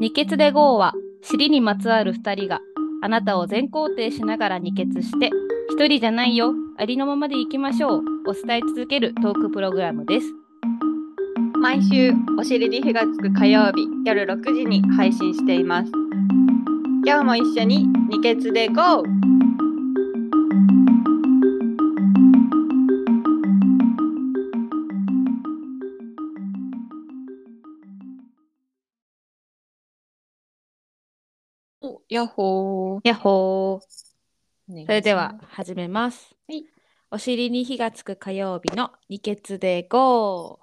[0.00, 2.60] 二血で GO は尻にまつわる2人が
[3.02, 5.28] あなたを全肯定しながら二血して
[5.70, 10.26] 一人じゃないよありのままでいきましょうを伝え続けるトークプログラムです
[11.60, 15.92] 毎週お尻に火がつく火曜日夜6時に配信しています
[17.04, 19.04] 今日も一緒に二血で GO!
[32.10, 33.00] やっほー。
[33.04, 34.84] やっほー。
[34.84, 36.64] それでは始めます、はい。
[37.12, 40.58] お尻に火がつく火曜日の二血で GO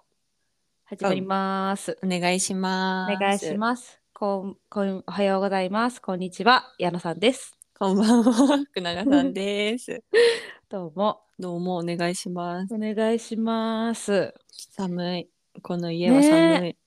[0.84, 3.18] 始まります、お願いしおます。
[3.18, 4.02] 願いします。
[4.14, 6.02] こんこんおはようございます。
[6.02, 6.76] こんにちは。
[6.80, 7.54] 矢野さんです。
[7.80, 8.58] こんばんは。
[8.66, 10.04] 福永さんです。
[10.68, 11.22] どうも。
[11.40, 12.76] どうもお願いします。
[12.76, 14.34] お願いします。
[14.52, 15.30] 寒い。
[15.62, 16.78] この家は寒い、ね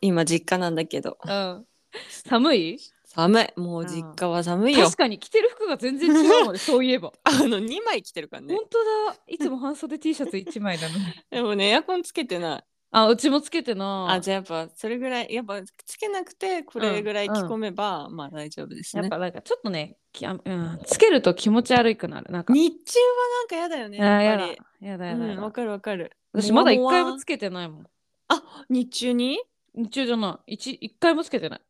[0.00, 1.18] 今実家なんだけど。
[1.22, 1.66] うん。
[2.08, 2.78] 寒い？
[3.14, 3.60] 寒い。
[3.60, 4.86] もう実家は寒いよ。
[4.86, 7.12] 確かに着てる服が全然違うもんね そういえば。
[7.24, 8.54] あの2枚着てるからね。
[8.54, 9.16] 本当だ。
[9.26, 11.04] いつも半袖 T シャツ1枚なのに。
[11.30, 12.64] でもねエアコンつけてない。
[12.94, 14.16] あうちもつけてない。
[14.16, 19.02] あじゃあやっぱそれぐらいやっぱつけなくてこれぐらい着込めば、まあ大丈夫ですね。
[19.02, 22.30] やっぱなんかちょっとねきあ、うん、つけると気持ち悪くなる。
[22.30, 22.52] なんか。
[22.52, 23.06] 日中は
[23.40, 24.58] なんかやだよねやっぱり。
[24.88, 25.34] やだやだやだやだ。
[25.34, 26.12] うんわかるわかる。
[26.32, 27.86] 私まだ一回もつけてないもん。
[28.28, 29.38] あ日中に？
[29.74, 30.54] 日中じゃない。
[30.54, 31.60] 一一回もつけてない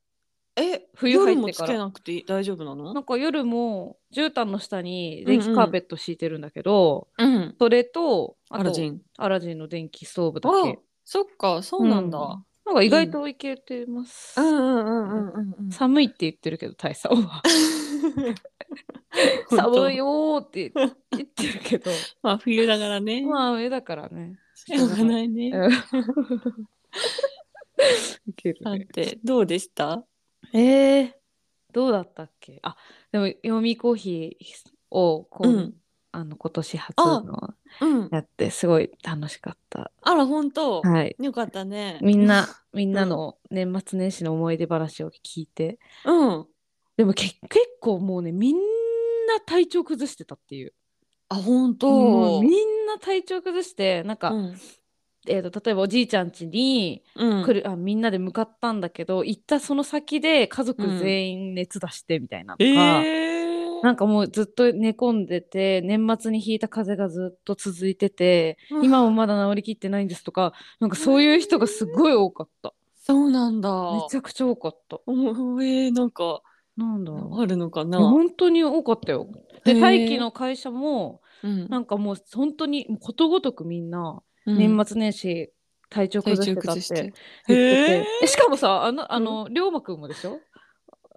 [0.55, 1.69] え冬入夜もってから？
[1.69, 2.25] つけなくていい？
[2.27, 2.92] 大丈夫なの？
[2.92, 7.55] なんか夜も絨毯の下に電気カーペット敷いてるんだけど、うん。
[7.58, 9.00] それとあとアラジン。
[9.17, 12.27] アラジンの電気ストーブだあけそっかそうなんだ、うん。
[12.67, 15.70] なんか意外といけてます、うんうんうんうんうんうん。
[15.70, 17.42] 寒いって言ってるけど大佐は。
[19.50, 20.91] 寒いよーって言っ
[21.27, 21.91] てるけど。
[22.23, 23.25] まあ冬だからね。
[23.27, 24.39] まあ上だからね。
[24.55, 25.50] しょうがないね。
[25.50, 25.73] うん。
[28.28, 30.05] いけるさねてどうでした？
[30.52, 31.13] えー、
[31.73, 32.58] どうだったっけ？
[32.63, 32.77] あ
[33.11, 35.74] でも読みコーヒーをこう、うん
[36.14, 38.08] あの今年初あのうん。
[38.13, 40.83] やってすごい楽しかったあら本当？
[40.83, 41.98] はいよかったね。
[42.02, 46.46] みんなみんなの年末年始の思い出話を聞いてうん。
[46.98, 47.41] でもけ結
[47.80, 50.74] 構もうねみんな体調崩してたっていう
[51.30, 52.39] あ本も当。
[52.41, 54.57] うみんな体調崩してなんか、うん
[55.28, 57.44] えー、と例えばおじいちゃん家にうん。
[57.44, 73.70] 来る、あみんなで向かったんだけど行ったその先で家族全員熱出してみたいなのえが、えなんかもうずっと寝込んでて年末に引いた風邪がずっと続いてて、うん今もまだ治りきってないんですとかなんかそういう人がすごい多かった、そうなんだ。
[73.70, 74.98] めちゃくちゃ多かった。
[75.06, 76.42] おえー、なんか
[76.77, 77.98] なんだろあるのかな？
[77.98, 79.28] 本当に多かったよ。
[79.64, 79.80] でへー。
[79.80, 81.68] 大気の会社もうん。
[81.68, 84.58] なんかもう本当にことごとくみんなうん。
[84.58, 85.51] 年末年始
[85.89, 86.95] 体調崩してたってて。
[86.95, 87.13] 言っ
[87.47, 90.41] てへてえしかもさあのあの龍馬くんもでしょ？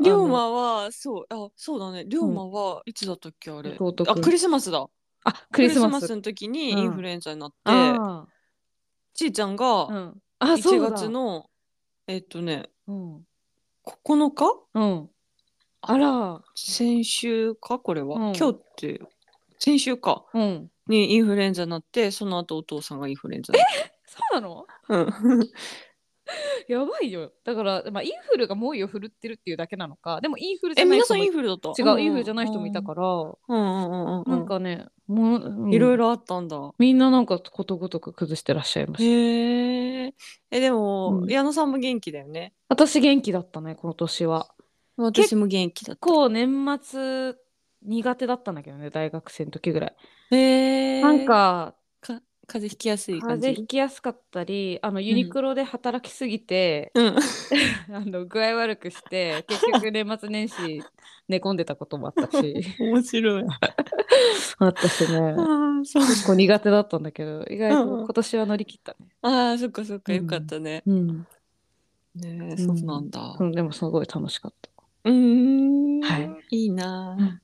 [0.04, 1.26] 龍馬はそう。
[1.30, 2.04] あそうだね。
[2.06, 4.86] 龍馬はいつだったっけあれ、あクリスマスだ。
[5.24, 6.14] あクリスマス。
[6.14, 6.80] の時にうん。
[6.80, 8.26] インフルエンザになって、あ
[9.14, 10.22] ちーちゃんーがうん。
[10.40, 10.92] あそう1だ。
[10.92, 11.50] 月の
[12.08, 13.16] えっとねうん。
[13.86, 14.46] 9日？
[14.74, 15.10] うん。
[15.82, 16.42] あら。
[16.56, 17.80] 先週か？
[17.80, 18.36] これは、うん。
[18.36, 19.00] 今日って
[19.60, 20.26] 先週か。
[20.34, 23.60] うんにインフルエンザになってその後お父さんがインフルエンザに
[24.06, 24.66] そうなの？
[24.88, 25.52] なって
[26.68, 27.32] やばいよ。
[27.44, 30.22] だから、まあ、インフルが猛威を振るってるっていうだけなのか。
[30.22, 31.70] でもインフルじえゃない皆さん人もインフルだった。
[31.80, 35.72] 違う、インフルじゃない人もいたから、うんうんうんうんなんかねもう、うん。
[35.72, 36.58] いろいろあったんだ。
[36.80, 39.04] みんななんかことごとく崩してらっしゃいました。
[39.04, 40.14] へえ
[40.50, 41.32] えでも、うん。
[41.32, 42.54] 矢野さんも元気だよね。
[42.70, 44.50] 私元気だったねこの年は。
[44.98, 46.00] 私も元気だった。
[46.00, 47.36] こう年末
[47.84, 49.96] 苦手だったんだけどね大学生の時ぐらい、
[50.32, 53.48] へえなんかか風邪ひきやすい風感じ？
[53.48, 57.16] 邪ひきやすかったりあのユニクロで働きすぎて、うん。
[57.94, 60.84] あの具合悪くして結局年末年始
[61.28, 62.56] 寝込んでたこともあったし。
[62.80, 63.44] 面白い。
[64.60, 65.18] あったしね。
[65.38, 66.06] ああそう。
[66.06, 68.06] 結構苦手だったんだけど意外とうんうん。
[68.06, 69.08] 今年は乗り切ったね。
[69.22, 70.20] ああそっかそっかうん。
[70.20, 71.28] よかったね、うん、
[72.16, 73.38] ねえそうなんだ。
[73.40, 74.70] うんでもすごい楽しかった。
[75.06, 76.02] うーん。
[76.02, 76.30] はい。
[76.52, 77.42] いいなうん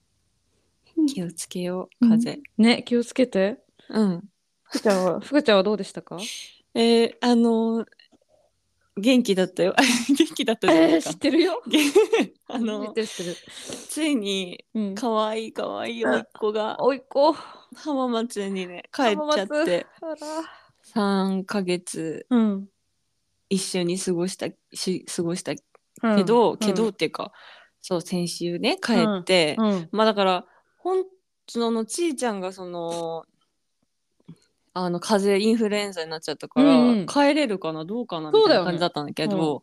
[1.05, 2.31] 気をつけよう風。
[2.31, 3.59] 邪ね気をつけて。
[3.89, 4.23] うん、
[4.63, 6.17] ふくちゃんは ふくちゃんはどうでしたか？
[6.73, 7.85] えー、あのー
[8.97, 9.73] 元気だったよ。
[10.17, 11.61] 元気だったじゃないえー、か知ってるよ。
[12.47, 13.37] あ知のってる知ってる。
[13.87, 14.95] ついにうん。
[14.95, 17.33] 可愛い可愛い甥っ子がおいっ子。
[17.75, 19.87] 浜松にね帰っちゃっ浜松て。
[20.01, 20.15] あら。
[20.93, 22.67] 3ヶ月うん。
[23.49, 25.53] 一緒に過ごしたし過ごした
[26.03, 26.57] うんけど、うん。
[26.57, 27.31] けどっていうか
[27.81, 29.89] そう先週ね帰って、うん。
[29.91, 30.45] まあだから
[30.83, 31.05] ほん
[31.47, 33.23] そのちーちゃんがその
[34.73, 37.05] あの風邪インフルエンザになっちゃったから、うんうん。
[37.05, 38.65] 帰れるかなどうかなみそうだよね。
[38.65, 39.61] たいな感じだったんだけど、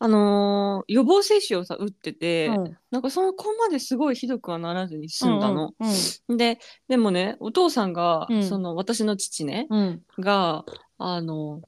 [0.00, 2.76] あのー予防接種をさ打ってて、うん。
[2.90, 5.74] なんかそのこまですごいひどくはならずに済んだの。
[6.28, 6.36] うん。
[6.36, 8.44] ででもねお父さんが、うん。
[8.44, 10.02] その私の父ね、うん。
[10.18, 10.64] が
[10.98, 11.62] あの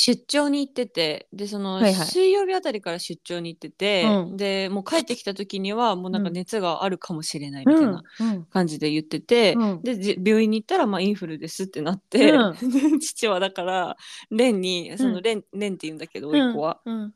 [0.00, 2.06] 出張に行っててでその、はいはい。
[2.06, 4.36] 水曜日あたりから出張に行ってて、うん。
[4.36, 6.34] でもう帰ってきた時にはもうなんかうん。
[6.34, 8.44] 熱があるかもしれないみたいなうん。
[8.44, 9.82] 感じで言ってて、うん。
[9.82, 13.96] でじ病院に行ったら、まあ、インフルですってなって、うで 父はだから
[14.30, 15.16] 蓮にそのうん。
[15.16, 16.80] 蓮蓮って言うんだけど甥っ子は。
[16.84, 17.14] うん。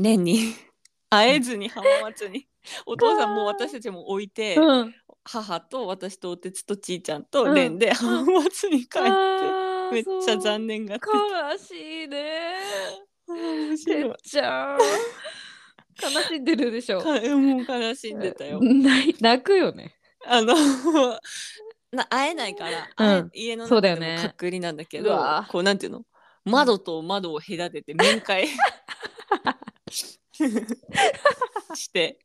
[0.00, 0.40] 蓮に。
[1.10, 2.48] 会えずに浜松に。
[2.84, 4.94] お父さんもう私たちも置いて、うん。
[5.22, 7.54] 母と私とおてつとちーちゃんとうん。
[7.54, 11.06] 蓮で浜松に帰って、めっちゃ残念がって。
[11.06, 12.56] 悲しいね。
[13.26, 14.78] た面て白ちゃん。
[16.00, 17.00] 悲しんでるでしょ。
[17.00, 17.20] かもう
[17.66, 18.60] 悲しんでたよ。
[19.20, 19.94] 泣くよね。
[20.26, 20.54] あの
[21.90, 24.22] な会えないから、会え家のそうだ中でよね。
[24.22, 26.04] も隔離なんだけど、うわこうなんていうの？
[26.44, 28.48] 窓と窓を隔てて面会。
[31.74, 32.18] して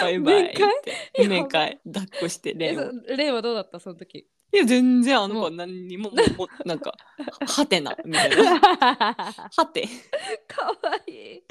[0.00, 0.54] バイバイっ
[1.14, 1.28] て。
[1.28, 1.80] 面会？
[1.84, 3.80] 抱っこしてレイはどうだった？
[3.80, 6.92] その時いや全然あの子は何にももうもうなんか
[7.46, 8.60] はてなみたいな。
[9.56, 9.86] はて。
[10.48, 10.74] かわ
[11.06, 11.42] いい。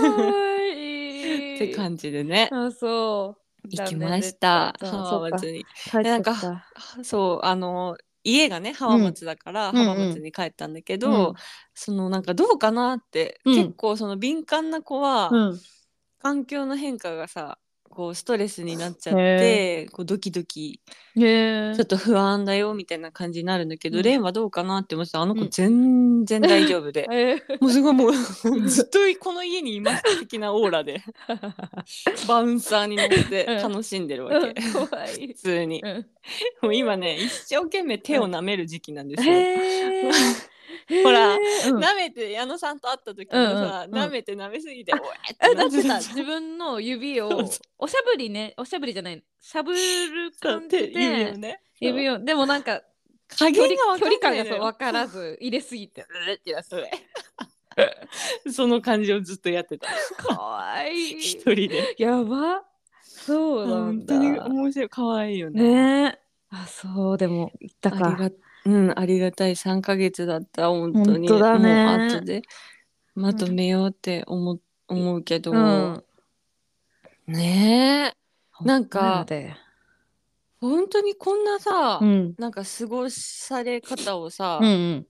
[0.00, 1.56] かわいい。
[1.56, 2.48] って感じでね。
[2.52, 3.68] あそう。
[3.68, 4.74] 行きました。
[4.80, 5.66] 浜松に。
[5.90, 6.64] 帰ってなんか
[7.02, 9.76] そうあの家がね浜松だからうん。
[9.76, 11.34] 浜松に帰ったんだけど、うん。
[11.74, 13.54] そのなんかどうかなって、うん。
[13.54, 15.60] 結構その敏感な子は、うん。
[16.18, 17.58] 環境の変化がさ
[17.90, 20.80] こうストレスになっちゃっへてこうドキドキ
[21.16, 24.04] ちょっと不安だよみたいな感じになるんだけど、うん。
[24.04, 25.50] レンはどうかなって思ってたらあの子うん。
[25.50, 28.12] 全然大丈夫で、えもうすごいもう
[28.68, 31.02] ずっとこの家にいます的なオーラで
[32.28, 33.72] バウンサーに乗ってうん。
[33.72, 35.82] 楽しんでるわけ、普通に。
[35.82, 36.06] うん。
[36.62, 39.32] もう今ね一生懸命手を舐める時期なんですよ、
[41.04, 41.40] ほらうん。
[41.78, 43.38] 舐めて矢野さんと会った時もさ、
[43.88, 44.08] うんうんうん。
[44.08, 46.14] 舐めて舐めすぎておえっえてだってさなってた。
[46.14, 51.62] 自分の指をそうそおしゃぶりねおしゃぶりじゃないしゃぶる感じ手指をでね。
[51.80, 52.18] 指を。
[52.18, 52.82] でもなんか
[53.28, 54.50] 加距減が分離距離かんないのよ。
[54.50, 56.02] 感がそう分からず 入れすぎて。
[56.02, 56.84] うってやつ
[58.52, 59.88] その感じをずっとやってた。
[60.16, 61.18] かわいい。
[61.18, 61.94] 一人で。
[61.98, 62.64] やば。
[63.02, 64.16] そうなんだ。
[64.16, 64.88] 本当に面白い。
[64.88, 65.62] 可愛いよね。
[65.62, 66.16] ね。
[66.16, 66.20] え
[66.52, 68.30] あそうでも言ったあかりが
[68.66, 69.56] うんありがたい。
[69.56, 71.28] 3ヶ月だった本当に。
[71.28, 71.84] 本当だね。
[71.86, 72.42] もう後で。
[73.14, 76.04] まとめようって思,、う思うけど、うん。
[77.26, 78.64] ねえ。
[78.64, 79.56] なんかで
[80.60, 82.34] 本当にこんなさ、うん。
[82.38, 85.06] なんか過ごされ方をさ、うん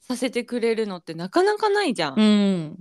[0.00, 2.78] させてくれるのってなかなかないじゃん、うん。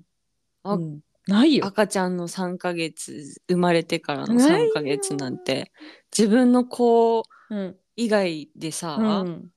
[0.64, 1.00] あうん。
[1.28, 1.66] ないよ。
[1.66, 4.72] 赤ちゃんの3ヶ月生まれてからのないよ。
[4.72, 5.72] 3ヶ月なんて
[6.16, 7.76] 自分の子うん。
[7.96, 9.52] 以外でさ、うん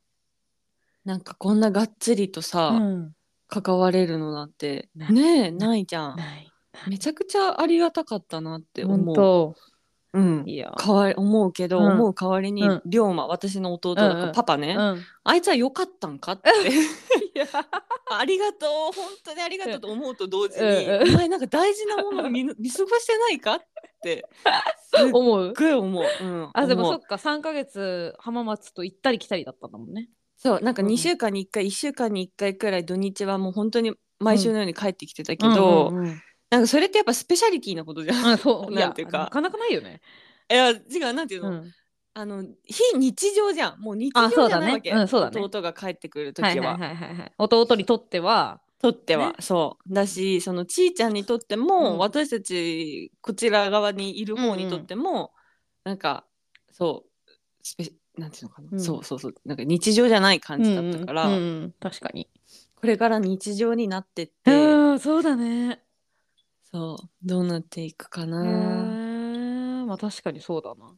[1.04, 3.12] なんかこんながっつりとさ、うん。
[3.48, 5.12] 関われるのなんてない。
[5.12, 5.84] ねえない。
[5.84, 6.16] じゃん。
[6.16, 6.50] ない。
[6.88, 9.56] めちゃくちゃありがたかったなって思う、本当。
[10.14, 10.70] うん、いや。
[10.70, 11.92] かわい思うけど、うん。
[11.92, 12.82] 思う代わりに、うん。
[12.86, 14.28] 龍馬私の弟だから、うん。
[14.28, 15.02] うんパパね、うん。
[15.24, 16.50] あいつは良かったんかって。
[17.34, 17.46] いや。
[18.10, 21.02] ありがとう本当にありがとうと思うと同時に、うん。
[21.02, 21.14] うん。
[21.14, 23.60] お前なんか大事なものを見ぬ 見過ごしてないかっ
[24.02, 24.26] て
[24.94, 26.92] すっ思うごい思う、うん、あでも思う。
[26.94, 30.10] そっか3ヶ月浜松と行ったり来たりだったんだもんね
[30.44, 36.22] そうなんかうん2週間に1回、1週間に1回くらい土日はもう本当に毎週のように帰ってきてたけど、うんうんうん。
[36.50, 38.26] なんかそれってやっぱスペシャリティなことじゃん。
[38.26, 38.70] あそう。
[38.74, 39.18] なんていうか。
[39.18, 40.00] なかなかないよね。
[40.50, 40.76] いや違
[41.10, 41.72] うなんていうの、うん。
[42.12, 43.80] あの非日常じゃん。
[43.80, 45.40] もう日常じゃないわけ、うんそうだね。
[45.40, 47.32] 弟が帰ってくる時は,、はいはいはいはいはい。
[47.38, 48.60] 弟にとっては。
[48.80, 49.34] とっては、ね。
[49.40, 49.94] そう。
[49.94, 51.98] だしそのちーちゃんにとっても、うん。
[51.98, 55.32] 私たちこちら側にいる方にとっても、
[55.84, 56.26] なんか
[56.70, 57.30] そう
[57.62, 58.80] スペなんていうのかな、うん。
[58.80, 59.34] そうそうそう。
[59.44, 61.74] なんか日常じゃない感じだったから、うんうんうん。
[61.80, 62.28] 確かに。
[62.76, 65.82] これから日常になってって、うんそうだね。
[66.62, 70.94] そうどうなっていくかへなまあ確かにそうだな。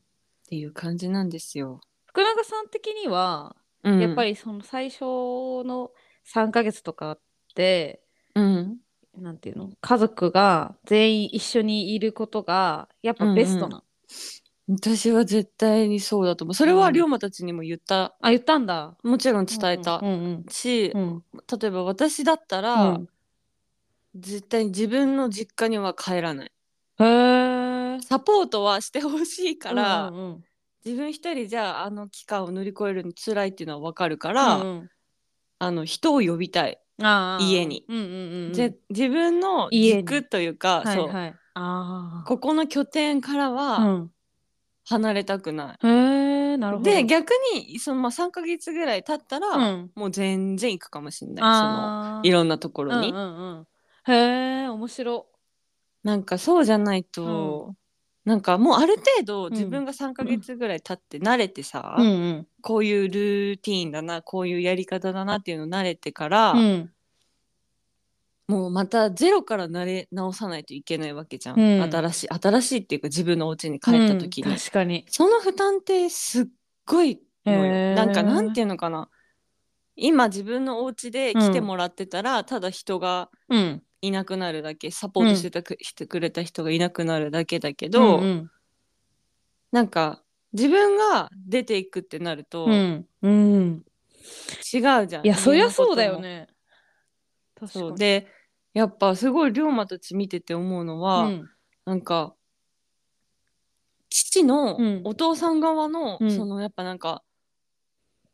[0.48, 1.80] ていう感じなんですよ。
[2.06, 5.92] 福永さん的にはうん、やっぱりその最初の
[6.24, 7.20] 3ヶ月とかっ
[7.54, 8.02] て
[8.34, 8.78] うん。
[9.16, 9.70] なんていうの？
[9.80, 13.82] 家族が全員一緒にいることがやっぱベストな、
[14.68, 16.54] 私は絶対にそうだと思う。
[16.54, 18.96] それは龍馬たちにも言った、あ言ったんだ。
[19.04, 21.00] もちろん伝えた、うんうんし、うん。
[21.00, 21.22] うん。
[21.60, 23.08] 例えば私だったら、うん。
[24.16, 26.52] 絶対に自分の実家には帰らない。
[26.98, 28.02] へー。
[28.02, 30.44] サポートはしてほしいから、うんうん
[30.84, 34.90] 自分一人じゃあの期間を乗り越えるの辛いっていうのは分かるかうら、んうん。
[35.58, 37.84] あの人を呼びたい、あー家に。
[37.88, 38.52] うんうんうんうん。
[38.52, 40.04] ぜ自分の家に。
[40.04, 41.14] 軸というか、そうはい。
[41.14, 44.10] はいあここの拠点からあはうん
[44.88, 45.90] 離れたくない、へ
[46.52, 46.90] えなるほど。
[46.90, 49.90] で逆にそのまあ3ヶ月ぐらい経ったら、うん。
[49.94, 51.42] もう全然行くかもしれない。
[51.42, 54.12] そのあーいろんなところに、うんうんうん。
[54.12, 55.26] へえ面白。
[56.04, 57.74] なんかそうじゃないと、
[58.24, 59.52] なんかもうある程度ん。
[59.52, 62.46] 自分が3ヶ月ぐらい経って慣れてさ、うんうん。
[62.62, 66.90] こういうルーティーンだなこういうやり方だなっていうの慣れてから、うん
[68.48, 71.82] もうまたゼロから慣れ直さないといけないわけじゃん、うん。
[71.82, 75.04] 新しい新しいっていうか自分のお家に帰った時に、うん確かに。
[75.08, 76.46] その負担ってすっ
[76.86, 77.94] ごいのよ、へー。
[77.94, 79.08] なんかなんていうのかな。
[79.96, 83.82] 今自分のお家で来てもらってたら、ただ人がうん。
[84.02, 88.50] いなくなるだけサポートしてたく、してくれた人がいなくなるだけだけど、うん
[89.72, 90.22] なんか
[90.52, 93.06] 自分が出ていくってなると、うん。
[93.22, 93.84] うん。
[94.72, 96.46] 違うじゃんいやそりゃそうだよね。
[97.58, 97.88] 確かに。
[97.88, 97.98] そう。
[97.98, 98.26] で
[98.76, 101.50] やっぱすごい龍馬たち見てて思うのは、うん。
[101.86, 102.34] なんか
[104.10, 105.00] 父のうん。
[105.04, 106.30] お父さん側の、うん。
[106.30, 107.22] そのやっぱなんか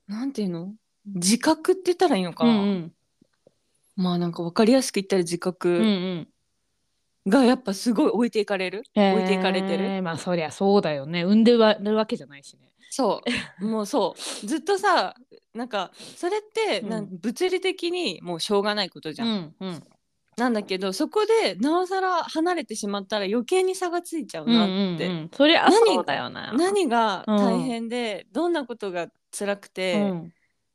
[0.09, 0.75] なんていうの？
[1.15, 2.45] 自覚って言ったらいいのか。
[2.45, 2.93] うな、ん。
[3.95, 7.31] まあなんか分かりやすく言ったら自うんうんう覚ん。
[7.31, 9.85] がやっぱすごい置いていかれる、置いていかれてる？
[9.85, 11.23] えーまあそりゃそうだよね。
[11.23, 12.73] 産んではるわけじゃないしね。
[12.91, 13.23] そ
[13.61, 13.65] う。
[13.65, 14.47] もうそう。
[14.47, 15.15] ずっとさ
[15.55, 19.83] なんかそれってなん物理的にもうしょうがないことじゃん、んうん
[20.37, 25.31] なんだけどそこでなおさら離れてしまったら余計に差がついちゃううんなうんって、うん。
[25.35, 26.53] そりゃ何そうだよな。
[26.55, 30.33] 何が大変で、どんなことが辛くて、うん。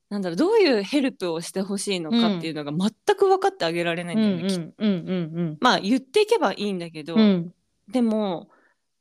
[0.10, 5.58] なんだろうどういうヘルプをしてほしいのかっていうのが全く分かってあげられないんうんだよね、きっとうんうんうん。
[5.60, 7.22] まあ言っていけばいいんだけど、うん。
[7.22, 7.54] うん
[7.90, 8.50] でも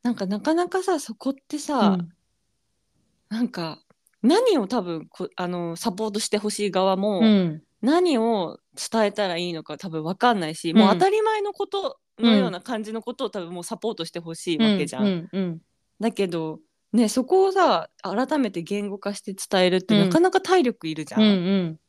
[0.04, 1.98] なんかなかなかさそこってさ、
[3.28, 3.80] なんか
[4.22, 15.04] 何を多分こあのサポートしてほしい側も、うん何を伝えたらいいのか多分分かんないし、うんもう当たり前のことのような感じのことを多分もうサポートしてほしいわけじゃん。
[15.04, 15.58] うんうん
[15.98, 16.58] だけど
[16.92, 21.22] ねそこをさ改めて言語化して伝えるってうんなかなか体力いるじゃん。
[21.22, 21.80] うんうん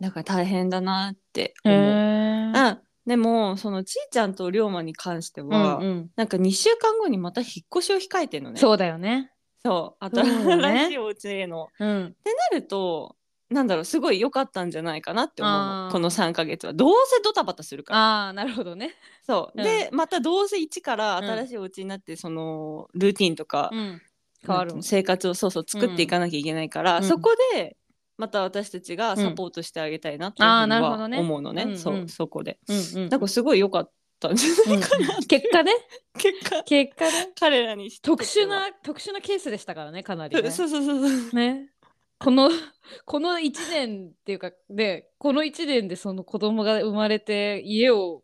[0.00, 2.82] だから大変だなってへ思う。
[3.06, 8.58] でもそのちいちゃんと龍馬に関してうんは、うんなんか2週間後にまた引っ越しを控えてるのね。
[8.58, 11.68] そうだよねそう新しいお家への。
[11.78, 13.16] うんってなると
[13.50, 15.86] なんだろうすごい良かったんじゃないかなって思うあー。
[15.86, 16.74] のこの3ヶ月は。
[16.74, 18.00] どうせドタバタするから。
[18.00, 18.94] ああなるほどね。
[19.26, 19.58] そう。
[19.58, 19.64] うん。
[19.64, 21.24] でまたどうせ一からうん。
[21.24, 24.02] 新しいお家になってそのルーティンとか、うん。
[24.46, 27.04] 変わるなんていうの生活をそうそう作っていかなきゃいけないから、うん。
[27.04, 27.76] そこで
[28.18, 31.18] また私たちがサポートしてあげたいなっていうあーふうにはなるほどね。
[31.18, 31.70] 思うのね,、うん。
[31.70, 32.58] うんそうそこで。
[32.68, 33.08] うんうん。
[33.08, 33.90] なんかすごい良かっ
[34.20, 35.72] たんじゃないかな、う ん結果ね。
[36.18, 36.62] 結果。
[36.64, 37.32] 結果ね。
[37.38, 40.50] 彼らにして特殊な特殊なケースでしたからねかなりね。
[40.50, 41.36] そうそうそうそう。
[41.36, 41.70] ね
[42.18, 42.50] この
[43.04, 48.22] この1年っていうかでこの1年でその子供が生まれて家を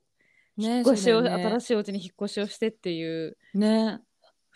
[0.56, 1.44] ね引っ越しを、そうだよね。
[1.44, 4.00] 新しいお家に引っ越しをしてっていうね。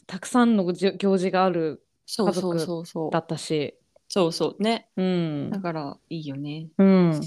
[0.07, 3.11] たくさんの行事があるそうそうそうそう。
[3.11, 3.77] だったし。
[4.09, 4.63] そうそう。
[4.63, 4.89] ね。
[4.97, 5.51] うん。
[5.51, 6.69] だからいいよね。
[6.79, 7.21] うん。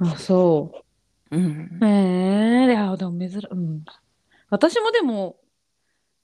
[0.00, 0.82] あそ
[1.30, 1.36] う。
[1.36, 1.78] うん。
[1.80, 2.72] ええ。
[2.72, 3.84] いやでも珍うん、
[4.50, 5.36] 私もでも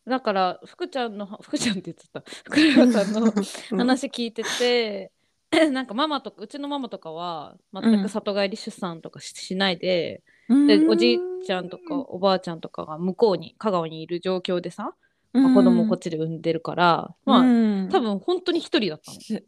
[0.09, 2.23] だから福ちゃんの福ちゃんって言ってた。
[2.45, 3.33] 福山さんの
[3.77, 5.13] 話聞いてて、
[5.73, 14.95] なんかママとかうちのママとかは全く里帰り出産とかし,、しないででおじいちゃんとかおばあちゃんとかが向こうに香川にいる状況でさ、
[15.33, 17.89] まあ子供をこっちで産んでるから、まあ、うん。
[17.91, 19.21] 多分本当に一人だったの。
[19.21, 19.43] す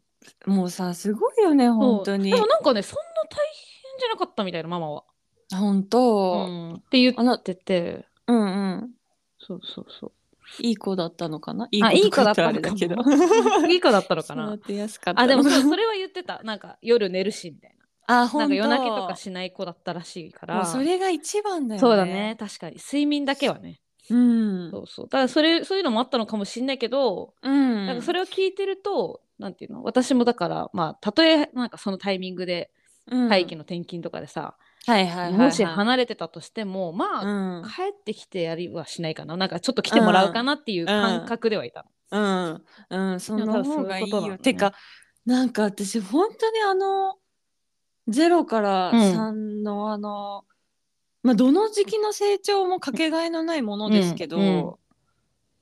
[0.47, 2.31] もうさすごいよね本当に。
[2.31, 5.05] でもなんかねそんな大変じゃなかったみたいなママは。
[5.51, 8.07] 本う当ん、って言ってて。
[8.27, 8.47] うんう
[8.87, 8.91] ん。
[9.39, 10.13] そうそうそう。
[10.59, 11.69] いい子だったのかな？
[11.71, 12.97] いあいい子だった言らあのかれだけど。
[12.97, 14.55] も いい子だったのかな？
[14.55, 15.21] 育てやすかった。
[15.21, 16.41] あでものそれは言ってた。
[16.43, 17.77] なんか夜寝るしみたい
[18.09, 18.25] な。
[18.25, 20.67] あなんか夜泣きとかしない子だったらしいから。
[20.67, 21.81] それが一番だよね。
[21.81, 22.77] そうだね確かに。
[22.77, 23.81] 睡眠だけはね。
[24.11, 24.71] うん。
[24.73, 25.07] そうそう。
[25.07, 27.87] だからそれそういうのもあったのかもしんないけど、うん。
[27.87, 29.85] なんかそれを聞いてるとなんていうの？
[29.85, 32.71] 私もだからまあたとえなんかそのタイミングで
[33.07, 33.29] うん。
[33.29, 35.33] 大気の転勤とかでさ、はいはいはいはい。
[35.33, 37.65] もし離れてたとしてもまあ、うん。
[37.65, 39.37] 帰ってきてやりはしないかな。
[39.37, 44.07] なんかちょっと来てもらうかなっていう感覚ではいたの、うん、うん、そでも多の分そういう方がいいよ。
[44.07, 44.39] ことなのね。
[44.39, 44.73] てか、
[45.27, 47.17] なんか私、本当にあの、
[48.09, 48.99] 0からうん。
[48.99, 50.45] 3のあの、
[51.23, 54.43] まあ、どの時期の成長もかけがえのないものですけど、うん。
[54.43, 54.75] うん。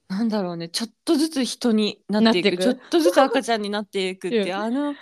[0.09, 2.63] なんだろうね、ちょっとずつ人になっていく、なっていく。
[2.63, 4.53] ちょっとずつ赤ちゃんになっていくっていう、 うん。
[4.55, 4.95] あの、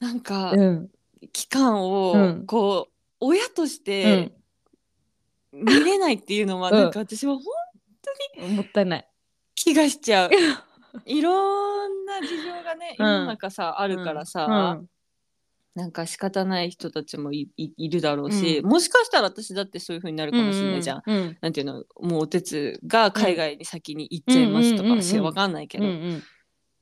[0.00, 0.90] なんか、うん
[1.32, 2.46] 期間を、うん。
[2.46, 4.32] こう、親として
[5.52, 6.90] 見れないっていうのは、 うんなん。
[6.90, 7.44] か私は本
[8.38, 9.08] うん、もったいない。
[9.54, 10.30] 気がしちゃう。
[11.04, 13.06] いろんな事情がね、うん。
[13.06, 14.88] 世の中さ、あるからさ、うん。
[15.74, 18.68] なんか仕方ない人たちもいいいるだろうし、うん。
[18.68, 21.02] もしかしたら私だってそういう風になるかもしれないじゃん。
[21.06, 21.38] うんうん。
[21.40, 26.22] なんていうのもうお手つが海外に先に行っちゃいますとかしうわかんないけど、うんうん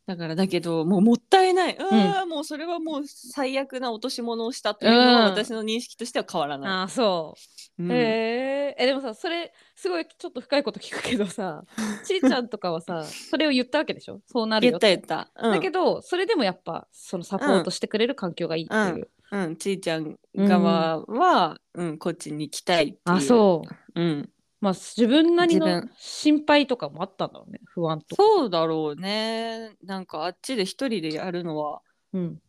[0.08, 1.76] だからだけどもうもったいない。
[1.78, 5.32] ああ、もうそれはもう最悪な落とし物をしたというのはうん。
[5.32, 6.70] 私の認識としては変わらない。
[6.70, 7.34] ああそ
[7.78, 7.82] う。
[7.82, 7.92] うん。
[7.92, 11.62] へええでもさそれすごいちょっと深いこと聞くけどさ
[12.06, 14.22] ちいちゃんとかはさそれを言ったわけでしょ？
[14.24, 15.30] そうなる言よった言った。
[15.36, 22.98] うん、だけどそれでもやっぱそのサポートしてくれる環境がいいっていう、うん、ちいちゃん側は、うんこっちに来たいっていう。
[23.04, 23.62] あそ
[23.94, 24.02] うう。
[24.02, 28.22] うん、まあ自分なりの心配とかもあったんだろうね不安とか。
[28.22, 29.76] そうだろうね。
[29.84, 31.80] なんかあっちで一人でやるのは
[32.12, 32.40] うん。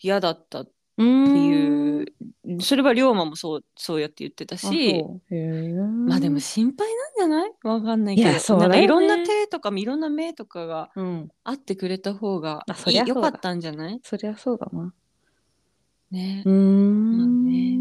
[0.00, 1.02] 嫌だったってう。
[1.02, 1.46] ーん。
[1.46, 5.04] いう、それは龍馬もそうそうやって言ってたあし。
[6.06, 7.52] まあでも心配なんじゃない？
[7.64, 8.28] わかんないけど。
[8.28, 8.40] いね。
[8.48, 11.28] なんかいろんな手とかもいろんな目とかがうん。
[11.44, 13.00] あってくれた方がいりゃそうだ。
[13.04, 14.00] よかったんじゃない？
[14.02, 14.92] そりゃそうだな。
[16.10, 16.42] ね。
[16.44, 17.78] うーん、まあね。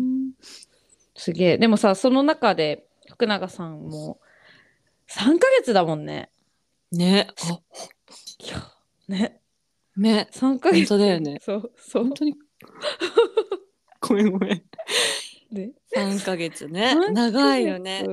[1.15, 1.57] すげえ。
[1.57, 2.84] でもさその中で
[3.15, 4.19] 福永さんも
[5.09, 6.29] 3ヶ月だもんね。
[6.91, 7.27] ね。
[7.49, 7.59] あ
[8.43, 8.71] いや
[9.07, 9.39] ね。
[9.95, 10.27] ね。
[10.31, 10.89] 3ヶ月。
[10.89, 11.39] 本当だよね。
[11.41, 12.03] そうそう。
[12.03, 12.35] 本当に。
[14.01, 14.63] ごめんごめん。
[15.51, 16.93] で3ヶ月ね。
[16.95, 18.05] 3長いよね。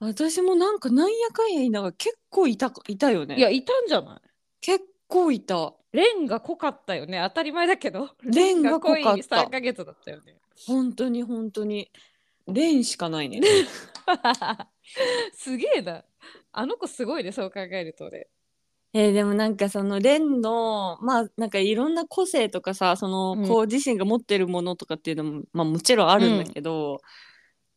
[0.00, 3.36] 私もなんかなんやかんや言いながら結構いたいたよね。
[3.36, 4.28] いやいたんじゃない？
[4.60, 5.74] 結構いた。
[5.92, 7.22] レンが濃かったよね。
[7.28, 8.10] 当たり前だけど。
[8.24, 10.36] レンが濃い3ヶ月だったよね。
[10.66, 11.90] 本当に本当に。
[12.46, 13.40] レンしかないね
[15.34, 16.04] すげえな。
[16.52, 18.28] あの子すごいねそう考えるとね
[18.92, 23.48] えーでもなんかそのレンのまあなんかいろんな個性とかさそのうん。
[23.48, 27.00] 子自身が持ってるものとかっていうのも、まあもちろんあるんだけど、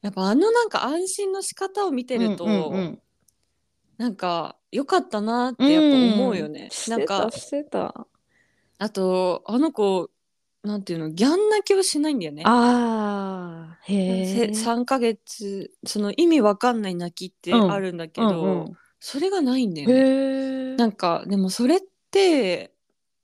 [0.01, 3.01] やっぱあのなんか安心の仕方を見てると、うんうんうん。
[3.97, 6.69] なんか良かったなってやっぱ思うよね。
[6.71, 8.07] してなんかたしてた。
[8.77, 10.11] あとあの子
[10.67, 12.43] なんていうのギャン泣きをしないんだよね。
[12.45, 17.71] あーへせえ3ヶ月その意味わかんない泣きってうん。
[17.71, 18.73] あるんだけど、うんうん。
[18.99, 20.75] それがないんだよね。
[20.75, 21.79] なんかでもそれっ
[22.11, 22.73] て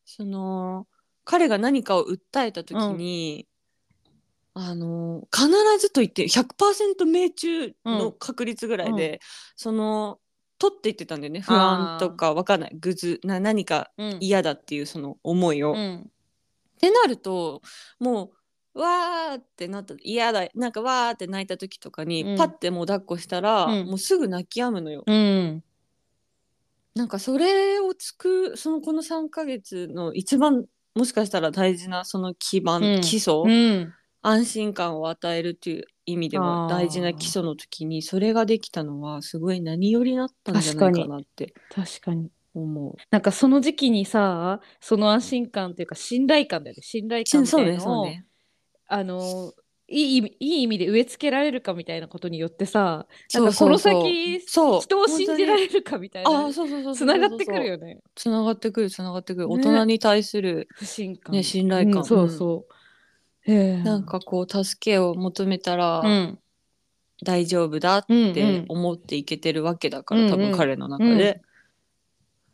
[0.05, 0.87] その
[1.25, 3.47] 彼が何かを訴えた時に、
[4.53, 5.47] あの必
[5.79, 9.19] ずと言って100%命中の確率ぐらいで、
[9.55, 10.19] その
[10.59, 11.41] 取っていってたんだよね。
[11.41, 12.71] 不安とかわかんない。
[12.79, 14.17] ぐずな何かうん。
[14.21, 15.73] 嫌だっていうその思いを。
[15.73, 16.09] っうん
[16.83, 17.61] てなると
[17.99, 18.31] も
[18.75, 22.37] うわーってなった嫌だなんかわーって泣いた時とかに、うん。
[22.37, 23.87] パッてもう抱っこしたら、うん。
[23.87, 25.03] もうすぐ泣き止むのよ。
[25.05, 25.63] うん。
[26.95, 30.65] なんかそれをつくそのこの3ヶ月の一番
[30.95, 33.01] もしかしたら大事なその基盤、うん。
[33.01, 33.93] 基礎、うん。
[34.21, 36.69] 安心感を与えるっていう意味でもあー。
[36.69, 41.53] 大事な基礎の時にそれができたのはすごい何よりなったんじゃないかなって。
[41.69, 42.95] 確かに思う。
[43.09, 46.81] なんかその時期にさその安心感っていうか信頼感だよね。
[46.81, 48.25] 信頼感みたそういのを、ねそうね。
[48.87, 49.53] あの
[49.87, 56.95] いい意味いい意味で植え付けられるかみたいなことによってさなんかこの先そう人を信じられるかみたいあなーそうそうそうそう。
[56.95, 57.99] つながってくるよね。
[58.15, 59.53] つながってくるつながってくる、ね。
[59.53, 61.99] 大人に対する不信感、ね信頼感。
[61.99, 62.65] うんそうそ
[63.45, 63.77] う、へえ。
[63.83, 66.39] なんかこう助けを求めたらうん。
[67.23, 68.65] 大丈夫だっうんうってん。
[68.67, 70.31] 思っていけてるわけだから、うんうん。
[70.33, 71.41] 多分彼の中で、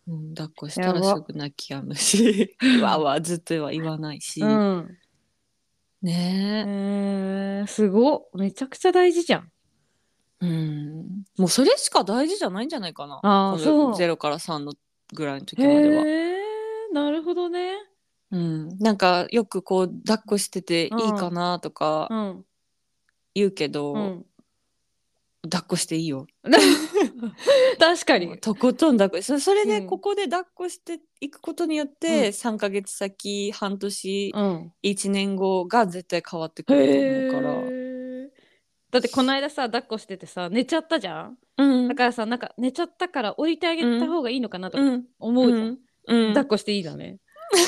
[0.10, 2.58] うん抱っこしたらすぐ泣き止むし。
[2.82, 4.98] わーわーずっとは言わないし、うん。
[6.02, 6.66] ね。
[6.68, 8.30] えー、すごっ。
[8.34, 9.52] めちゃくちゃ大事じゃん。
[10.42, 13.20] え、うん、もうそれしか大事じゃないんじゃないかな。
[13.22, 13.92] あそう。
[13.92, 14.74] の0から3の
[15.14, 16.04] ぐらいの時へまでは。
[16.06, 16.38] え
[16.92, 17.76] なるほどね。
[18.32, 22.46] うん、なんかよくこう抱っこしてていいかなとかうん。
[23.36, 24.26] 言うけど、うん。
[25.44, 26.26] 抱っこしていいよ。
[27.80, 28.38] 確かに。
[28.40, 29.22] とことん抱っこ。
[29.22, 29.88] そそれでうん。
[29.88, 31.96] ここで抱っこしていくことによっうん。
[31.96, 34.74] て、3ヶ月先半年うん。
[34.84, 37.80] 1年後が絶対変わってくると思うから。
[38.92, 41.38] だってこの間さ抱っこしててさ寝ちゃったじゃん？
[41.58, 41.88] うん。
[41.90, 44.80] だからさなんか寝ちゃったから置いてあげた方がいいのかなと
[45.20, 46.28] 思うじゃん、うん。
[46.28, 46.34] うん。
[46.34, 47.20] 抱っこしていいだね？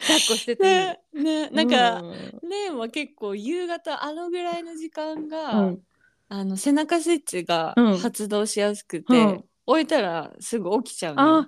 [0.00, 1.00] 抱っこしててね。
[1.14, 1.50] ね。
[1.50, 2.48] なんか、うん。
[2.48, 5.80] レンは結構夕方あのぐらいの時間が、うん
[6.28, 7.98] あの背中スイッチがうん。
[7.98, 9.44] 発動しやすくて、うん。
[9.66, 11.46] 置いたらすぐ起きちゃうの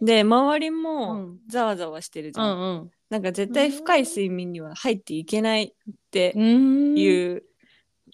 [0.00, 1.38] で周りうもん。
[1.48, 2.90] ざわざわしてるじうゃん、んうん。
[3.10, 5.70] なんか絶対深い睡眠には入っていけないっ
[6.10, 7.42] ていう、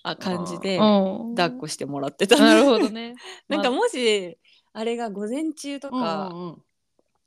[0.03, 1.35] あ感じでうん。
[1.35, 3.15] 抱っこしてもらってた、なるほどね。
[3.49, 4.39] なんかもし
[4.75, 6.63] あれが午前中とうんかうんうん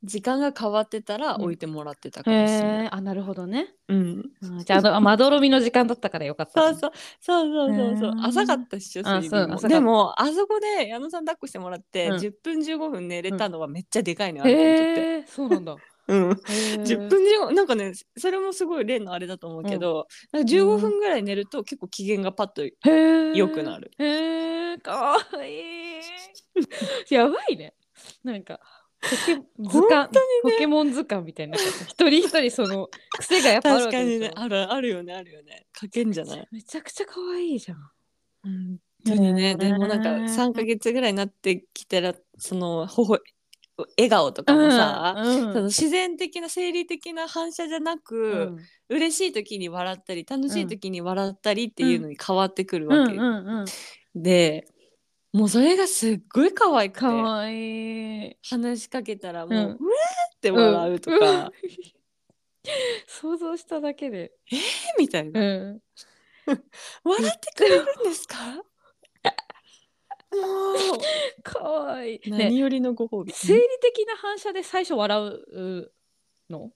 [0.06, 1.42] 時間が変わってたらうん。
[1.44, 2.82] 置いてもらってたかもしれない。
[2.84, 3.74] へえあなるほどね。
[3.88, 6.72] うん、うんじゃああのあまどろみの時間だったからよかった。
[6.72, 6.92] ねそう
[7.22, 7.98] そうそうそうそう。
[7.98, 8.28] そうへー。
[8.28, 9.60] 浅かったっしょあ睡眠も。
[9.68, 12.16] でもあそこで矢野さん抱っこしてもらって、うん。
[12.18, 15.02] 10分15分寝れたのはめっちゃでかいのよ、あの子にとって。
[15.02, 15.76] へえそうなんだ。
[16.08, 16.84] うん、へー。
[16.84, 23.92] 10分15分なんかねそれもすごい例のあれだと思うけど、なんか15分ぐらい寝ると結構機嫌がパッとへえ良くなる。
[23.98, 26.00] へえかわい
[27.12, 27.14] い。
[27.14, 27.74] やばいね。
[28.24, 28.62] なんかケ
[29.02, 30.10] 図鑑、
[30.42, 34.32] ポケモン図鑑みたいな一人一人その癖がやっぱあるわ確かにけでしょ。
[34.32, 34.34] ね。
[34.36, 35.66] あるあるよねあるよね。
[35.80, 36.48] 書けんじゃない？
[36.52, 37.78] めちゃくちゃ可愛いじゃん。
[38.44, 39.58] 本当にね、うん。
[39.60, 43.20] でもなんか3ヶ月ぐらいになってきたらそのほほ
[43.98, 45.54] 笑顔とかもさ、うん。
[45.54, 48.16] その自然的な生理的な反射じゃなく、
[48.90, 48.96] うん。
[48.98, 53.66] 嬉しい時に笑ったり楽しい時に笑ったりっていうのに変わってくるわけ、うんうんうん。
[54.16, 54.68] で
[55.36, 57.00] もうそれがすっごい可愛くて。
[57.02, 58.38] 可愛い。
[58.50, 61.52] 話しかけたらもう、ううんわーって笑うとか、うん。
[63.06, 64.32] 想像しただけで。
[64.98, 65.80] みたいな、うん。
[67.04, 68.38] 笑ってくれるんですか？
[68.56, 68.62] も
[71.44, 72.22] 可愛い。
[72.28, 72.46] うね。
[72.46, 75.92] 何よりのご褒美、生理的な反射で最初笑う
[76.50, 76.70] の？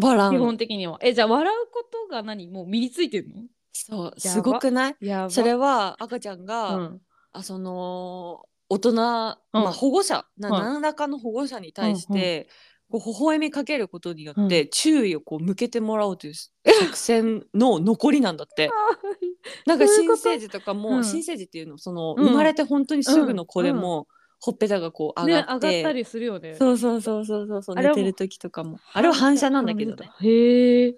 [0.00, 0.32] 基笑う。
[0.34, 0.98] の本的には。
[1.02, 2.46] えじゃあ笑うことが何？
[2.48, 3.42] もう身についてるの？
[3.72, 4.04] そう。
[4.04, 4.20] やば。
[4.20, 4.96] すごくない？
[5.00, 5.30] やば。
[5.30, 7.00] それは赤ちゃんが、うん
[7.34, 12.48] あその大人、まあ、保護者、なはい何らかの保護者に対して、
[12.90, 18.70] こう微笑みかけることにようって注意をこう向けてもらおうという 作戦の残りなんだって。
[19.66, 24.06] なんか新生児とかも、うん新生児っていうのその、うん生まれて本当にすぐの子でも、
[24.40, 26.54] ほっぺたがこう上ねがって、上がったりするよね。
[26.54, 30.10] そうそうそうそうそうそう寝てる時とかもあれは反射なんだけどね。
[30.22, 30.94] へえ。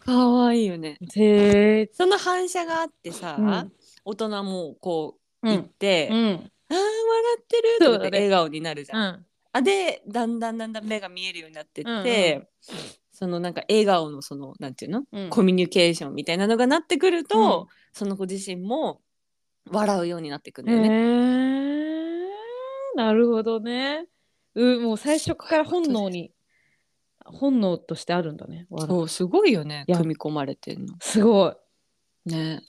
[0.00, 0.98] かわいいよね。
[1.14, 1.90] へえ。
[1.92, 3.72] その反射があってさ、うん
[4.04, 5.68] 大人もこうう行っん。
[5.68, 6.16] て、うん。
[6.16, 6.48] あー笑
[7.40, 9.14] ってるとかってそうだね笑顔になるじゃん。
[9.14, 9.26] うん。
[9.52, 12.48] あでだんだんだんだん目が見えるようになってって、
[13.12, 19.02] そのなんか笑顔のそのなんていうの、うんコミュニケーションみたいなのがなってくると、うんその子自身も
[19.70, 22.28] 笑うようになってくるんだへよね。
[22.94, 22.96] え。
[22.96, 24.06] なるほどね。
[24.54, 26.32] うん、もう最初から本能に
[27.24, 28.66] 本能としてあるんだね。
[28.70, 30.94] 笑うそうすごいよね組み込まれてんの。
[31.00, 31.54] すご
[32.26, 32.30] い。
[32.30, 32.62] ね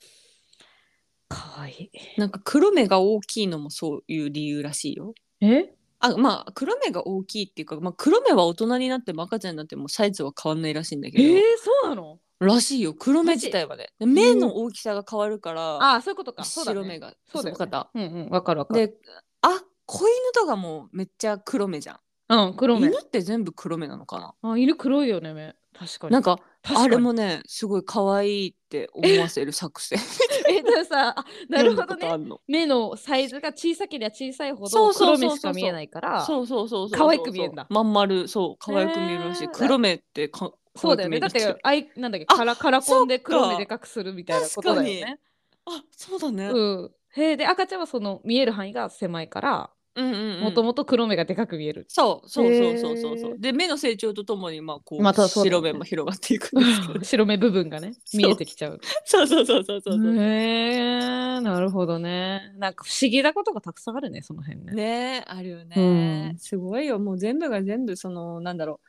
[1.34, 2.20] かわいい。
[2.20, 5.14] なんか黒目が大きいのもそういう理由らしいよ。
[5.40, 5.74] え？
[6.00, 11.40] あまあ黒目が大きいっていうか、まあ、黒目は大人になっても赤ちゃんになってもサイズは変わんないらしいんだけど、えー、
[11.82, 12.18] そうなの？
[12.40, 16.44] らしいよ黒目自体はねで目の大きさが変わるから、あ、そういうことか。
[16.44, 18.88] そうだね白目がそうだよね分かったうんうん、わかるわかる。
[18.88, 18.94] で
[19.40, 21.98] あ子犬とかもめっちゃ黒目じゃん
[22.36, 22.98] うん、黒目犬。
[23.00, 24.52] って全部黒目なのかな？
[24.52, 25.54] あ、犬黒いよね、目。
[25.78, 26.12] 確かに。
[26.12, 29.98] なんか確かにあれもねすごい可愛いって思わせる作戦
[30.48, 31.86] え、でもさ、あなるほどね。
[31.86, 32.40] 読んだことあんの？
[32.46, 36.24] 目のサイズが小さければ小さいほどそうそうそうそう黒目しか見えないから。
[36.24, 41.20] そうそうそうそう可愛く見えんだまん丸そう可愛く見えるらしいへー黒目ってかそうだよね。
[41.20, 45.18] だって可愛く見えるあいなんだっけあカラカラコンで黒目でかくするみたいなことだよね。
[45.66, 46.92] あそうだね、うん。
[47.16, 51.86] へえで赤ちゃんはその見える範囲が狭いからもともと黒目がでかく見える。
[51.88, 55.56] そうそうそうそうそうで目の成長とともにまあこう、またそうだね。
[55.56, 58.80] 白目も広がっていくんですけど 白目部分がねそう 見えてきちゃう。
[59.04, 59.26] そう。
[59.26, 62.52] そうそうそうそうそうへえなるほどね。
[62.56, 64.72] なんか不思議なことがたくさんあるねその辺ね。
[64.72, 66.38] ねあるよね、うん。
[66.38, 66.98] すごいよ。
[66.98, 68.80] もう全部が全部そのなんだろ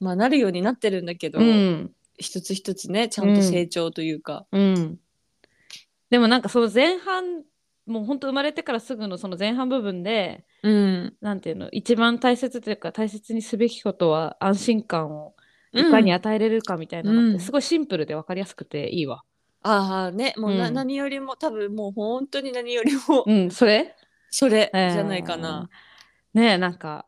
[0.00, 0.04] う。
[0.04, 1.94] まあなるようになってるんだけど、うん。
[2.18, 4.98] 一つ一つねちゃんと成長というか、うん。
[6.08, 7.44] でもなんかその前半
[7.90, 15.34] もう本当生まれてからすぐのその前半部分でうん、なんていうの一番大切というか大切にすべきことは安心感を
[15.72, 15.90] いうん。
[15.90, 17.40] かに与えれるかみたいなのってうん。
[17.40, 19.22] すごいシンプルで分かりやすくていいわ。
[19.62, 20.34] ああね。
[20.36, 20.74] もうな、うん。
[20.74, 23.94] 何よりも多分もう本当に何よりもうん、それ？
[24.30, 25.68] それじえーゃないかな、
[26.34, 27.06] ねえなんか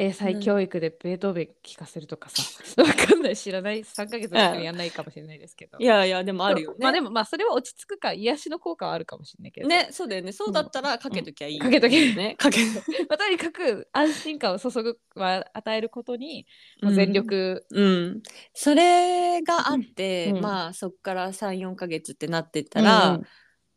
[0.00, 2.42] 英才教育でベートーベン聞かせるとかさ。
[2.82, 3.36] わかんない。
[3.36, 3.84] 知らない。
[3.84, 5.76] 3ヶ月の時にやんないかもしれないですけど。
[5.78, 6.78] いやいやでもあるよね。
[6.80, 9.68] まあでもまあそれは落ち着くか癒しの効果はあるかもしれないけど。
[9.68, 10.32] ねそうだよね。
[10.32, 12.36] そうだったらかけときゃいい、かけとけね。
[12.40, 16.46] かけまあ、とにかく安心感を注ぐは与えることに、
[16.80, 18.22] まあ、全力、うん、
[18.54, 20.40] それがあって、うん。
[20.40, 23.20] まあそっから34ヶ月ってなってったら、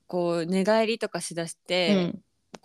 [0.08, 1.68] こう寝返りとかしだしうん。
[1.68, 2.14] て、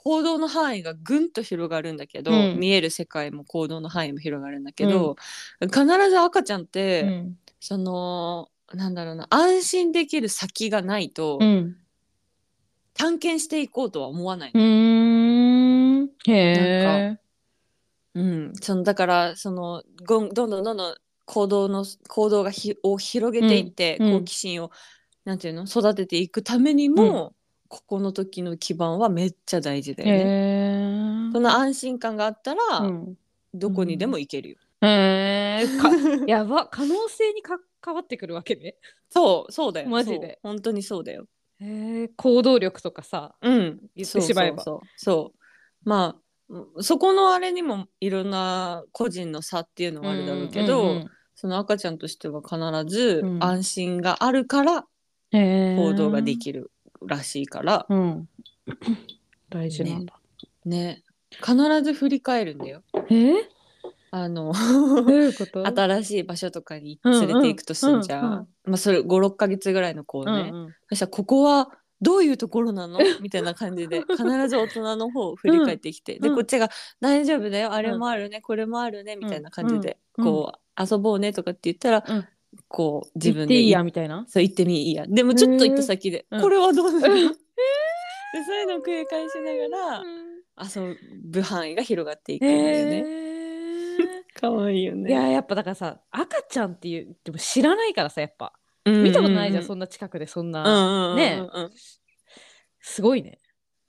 [0.09, 2.59] 行動の範囲がぐんと広がるんだけど、うん。
[2.59, 5.17] 見える世界も行動の範囲も広がるんだけど、
[5.61, 11.77] 必ず赤ちゃんって、うんそのなんだろうな安心できる先がないと、うん。
[12.95, 14.51] 探検していこうとは思わない。
[14.55, 16.09] うーん。
[16.27, 17.19] へえ
[18.15, 20.95] うん、そのだからそのごんどんどんどんどん
[21.27, 24.07] 行動の行動がひを広げていって、うん。
[24.07, 24.21] うん。
[24.21, 24.71] 好奇心を
[25.27, 27.35] なんていうの育てていくためにも、
[27.69, 31.29] ここの時の基盤はめっちゃ大事だよへね。
[31.29, 33.19] えその安心感があったら、うん。
[33.55, 34.57] どこにでも行けるよ。
[34.83, 35.91] へえか
[36.27, 36.67] やば。
[36.67, 38.77] 可能性にか関わってくるわけね。
[39.11, 39.89] そうそうだよ。
[39.89, 40.39] マジで。
[40.43, 41.27] 本当にそうだよ。
[41.61, 43.35] へえ行動力とかさ。
[43.43, 43.79] うん。
[43.95, 44.63] 言ってしまえば。
[44.63, 45.39] そうそう
[45.89, 46.81] まあう。
[46.81, 52.59] んそこのあれにもいろんな個人の差っていうのはあるだろうけど、うんうんその赤ちゃんとしては必
[52.93, 53.45] ずうん。
[53.45, 54.87] 安心があるから
[55.31, 56.73] 行動ができる
[57.07, 58.29] らしいから、うん。
[59.51, 60.19] 大事なんだ、
[60.65, 61.03] ね。
[61.31, 62.83] 必ず振り返るんだよ。
[63.11, 63.33] え？
[64.11, 65.65] あのどういうこと？
[65.69, 68.25] 新しい場所とかに連れて行くとすんじゃん。
[68.25, 68.49] うんうん。
[68.65, 70.51] まあそれ56ヶ月ぐらいの子をね。
[70.53, 70.75] うんうん。
[70.89, 72.99] そしたらここはどういうところなの？
[73.21, 74.17] みたいな感じで必
[74.49, 76.35] ず大人の方を振り返ってきて、でうん。
[76.35, 77.73] こっちが「大丈夫だよ。
[77.73, 80.25] あれもあるね、これもあるね」みたいな感じで、うん。
[80.25, 82.27] こう遊ぼうねとかって言ったら、うん
[82.69, 84.25] こう自分で言っていいやみたいな？
[84.29, 85.07] そう言ってみいいや。
[85.07, 87.29] でもちょっと行った先で、うんこれはどうなの、うん。
[87.29, 87.35] で
[88.47, 90.05] そういうのを繰り返しながら
[90.63, 93.05] 遊ぶ範囲が広がっていくんだよね。
[93.07, 93.29] え
[94.35, 95.13] 可愛いよー、いね。
[95.13, 98.53] ややっぱだからさ赤ちゃんっていうでも知らないからさやっぱ。
[98.85, 101.71] うん見たことないじゃん、うそんな近くでそんな、うんうんうんねうんうん。
[102.81, 103.39] すごいね。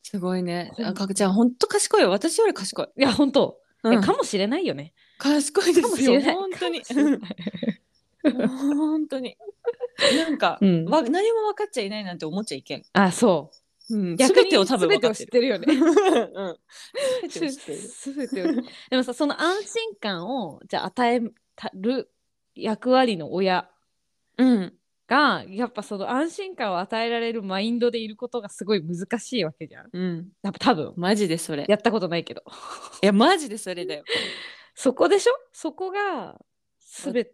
[0.04, 0.72] すごいね。
[0.74, 2.10] ほんあかくちゃん本当賢いよ。
[2.10, 2.88] 私より賢い。
[2.98, 4.02] いや本当、うん。
[4.02, 4.94] かもしれないよね。
[5.18, 6.20] 賢いですよ。
[6.22, 6.82] 本当に。
[8.24, 9.38] 本当に。
[10.18, 12.84] なんか、うんわ何も分かっちゃいないなんて思っちゃいけん。
[12.94, 13.56] あそう
[13.92, 15.32] うん、逆に全てを多分分かってる。
[15.32, 16.58] 全てを知ってるよね うん。
[17.28, 17.80] 全てを知ってる。
[18.30, 21.22] 全てをでもさその安心感をじゃあ与え
[21.56, 22.12] たる
[22.56, 23.70] 役割の親
[24.38, 24.74] うん。
[25.08, 29.90] がやっぱその安心感を与えられるマインドでいることがすごい難しいわけじゃん。
[29.92, 30.30] うん。
[30.44, 31.66] やっぱ多分マジでそれ。
[31.68, 32.44] やったことないけど
[33.02, 34.04] いや、マジでそれだよ。
[34.76, 35.34] そこでしょ？
[35.52, 36.40] そこが
[36.78, 37.26] すべ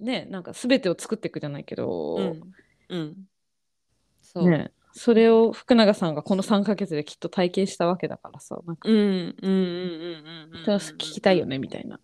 [0.00, 2.54] ねなんか全てを作っていくじゃないけど、うん。
[2.88, 3.26] うん。
[4.22, 4.50] そう。
[4.50, 8.96] ねそれを福永さんがこの3ヶ月できっと体験したわけだからさなんかうん。
[8.96, 9.36] うん。
[9.42, 9.48] うん。
[9.48, 10.26] うん。
[10.46, 10.52] うん。
[10.52, 10.60] うん。
[10.62, 12.00] それは聞きたいよねみたいな、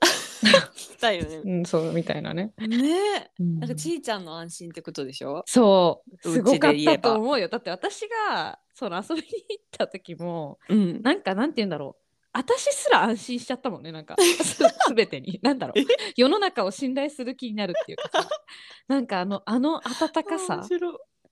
[0.74, 1.44] 聞きたいよね。
[1.44, 3.30] うん、そうみたいなね、ねえ。
[3.38, 5.44] うんなんかちいちゃんの安心ってことでしょ？
[5.46, 11.02] そうすごかったと思うよだって私がその遊びに行った時もうん。
[11.02, 12.01] なんかなんて言うんだろう
[12.32, 14.16] 私すら安心しちゃったもんねなんか。
[14.42, 14.58] す
[14.94, 15.38] 全てに。
[15.42, 15.80] なんだろう。
[15.80, 15.84] え？
[16.16, 18.28] 世の中を信頼する気になるっていうかさ。
[18.88, 20.66] なんかあのあの温かさ。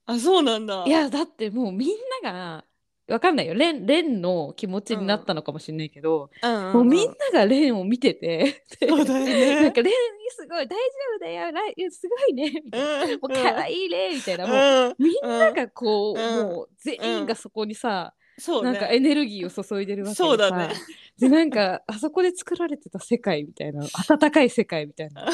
[0.05, 0.83] あ、そうなんだ。
[0.85, 1.89] いやだってもうみん
[2.23, 2.65] なが
[3.07, 3.55] わかんないよ。
[3.55, 8.63] レンレンの気持ちになったのかもしれないけど、うんうんうん、もうみんながレンを見てて。
[8.79, 9.61] でそうだよね。
[9.63, 9.93] なんかレン
[10.31, 10.75] すごい大丈
[11.17, 11.51] 夫だよ。
[11.51, 12.61] ライすごいね。
[12.63, 16.47] みたいな、うん、もう可愛いねみたいな、もううん、みんながこう、うん。
[16.47, 18.71] もう全員がそこにさ、そうね。
[18.71, 20.23] なんかエネルギーを注いでるわけでさ。
[20.23, 20.73] そうだね。
[21.19, 25.27] でなんかあそこで作られてた世界みたいな温かい世界みたいな。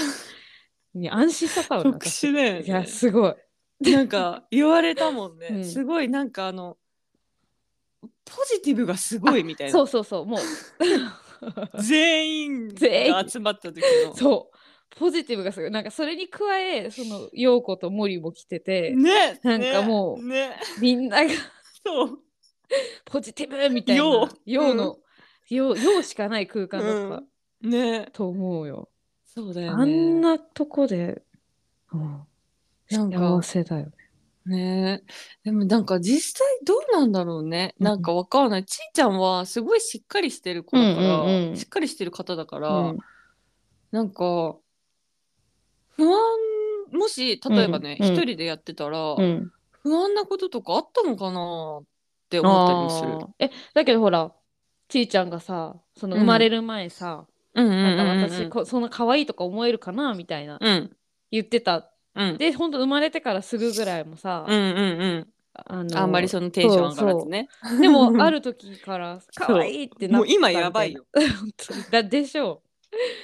[0.94, 2.62] に安心したわ特殊だよね。
[2.64, 3.30] いやすご
[3.82, 3.92] い。
[3.92, 5.66] なんか言われたもんね、うん。
[5.66, 6.78] すごいなんかあの
[8.02, 8.10] ポ
[8.54, 9.72] ジティブがすごいみたいな。
[9.72, 11.82] そうそうそうもう。
[11.82, 14.16] 全 員全員が集まった時の。
[14.16, 14.58] そう。
[15.00, 15.72] ポジティブがすごい。
[15.72, 20.60] なんかそれに加えその陽子と森も来てて、ねなんかもうねね。
[20.82, 21.32] みんなが
[21.86, 22.20] そう
[23.06, 24.98] ポジティブみたいな陽陽の、
[25.50, 27.22] 陽陽しかない空間だっ
[27.62, 28.10] たね。
[28.14, 28.90] と思うよ、
[29.26, 31.24] そうだよあねんなとこで、
[31.94, 32.28] うん、
[32.90, 33.92] なんか幸せだよね。
[34.48, 35.04] ね。
[35.44, 37.86] でもなんか実際どうなんだろうね、うん。
[37.86, 38.66] なんかわかんない。
[38.66, 41.58] ちいちゃんはすごいしっかりしてる子だから、うんうんうん。
[41.58, 42.98] しっかりしてる方だから、うん。
[43.92, 44.58] なんか
[45.96, 46.20] 不安
[46.92, 48.08] もし例えばねうん。
[48.08, 49.52] 一、人でやってたら、うん。
[49.84, 51.84] 不安なこととかあったのかなっ
[52.30, 53.34] て思ったりもする。
[53.40, 54.32] えだけどほら
[54.88, 56.22] ちいちゃんがさそのうん。
[56.22, 60.92] 生まれる前さ、うんなんうんか私こそんな可愛いとか思えるかなみたいなうん。
[61.32, 61.92] 言ってた。
[62.16, 62.38] うん。
[62.38, 65.28] でほんと生まれてからすぐぐらいもさ、うんうんうん。
[65.66, 67.50] あのあんまりそのテンション上がらずね。
[67.82, 71.06] でもある時から 可愛いってなったもう今やばいよ。
[71.14, 71.84] 本当に。
[71.92, 72.68] だでしょう。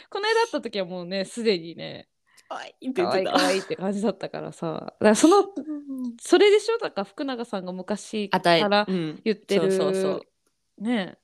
[0.10, 2.08] この間会った時はもうねすでにね
[2.50, 3.32] 可愛いって言ってた。
[3.32, 4.74] 可愛いって感じだったからさ。
[4.74, 5.46] だからその
[6.20, 6.78] それでしょ？
[6.78, 9.22] だから福永さんが昔からうん。
[9.24, 10.10] 言ってる、そうそうそ
[10.80, 10.84] う。
[10.84, 11.18] ね。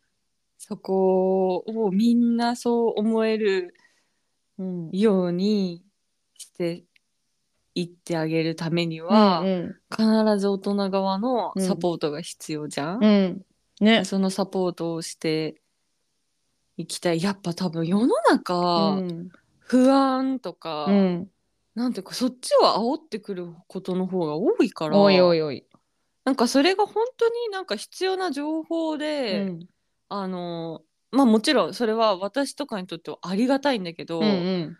[0.57, 3.73] そこをみんなそう思える
[4.57, 4.89] うん。
[4.91, 5.83] ように
[6.37, 6.83] して
[7.75, 10.03] いってあげるためには、うん必
[10.39, 13.45] ず大人側のサポートが必要じゃん、うん、うん。
[13.85, 14.05] ね。
[14.05, 15.55] そのサポートをして
[16.77, 17.21] いきたい。
[17.21, 19.29] やっぱ多分世のう中、ん
[19.69, 21.31] 不安とか、うん。
[21.75, 25.65] なんていうかそっちを煽ってくることの方が多いからおいおいおい、
[26.25, 29.59] なんかそれが本当になんか必要な情報うで、ん。
[30.09, 34.77] あのまあもちろんそれは私とかにとってはありがたいんだけど、うんうん。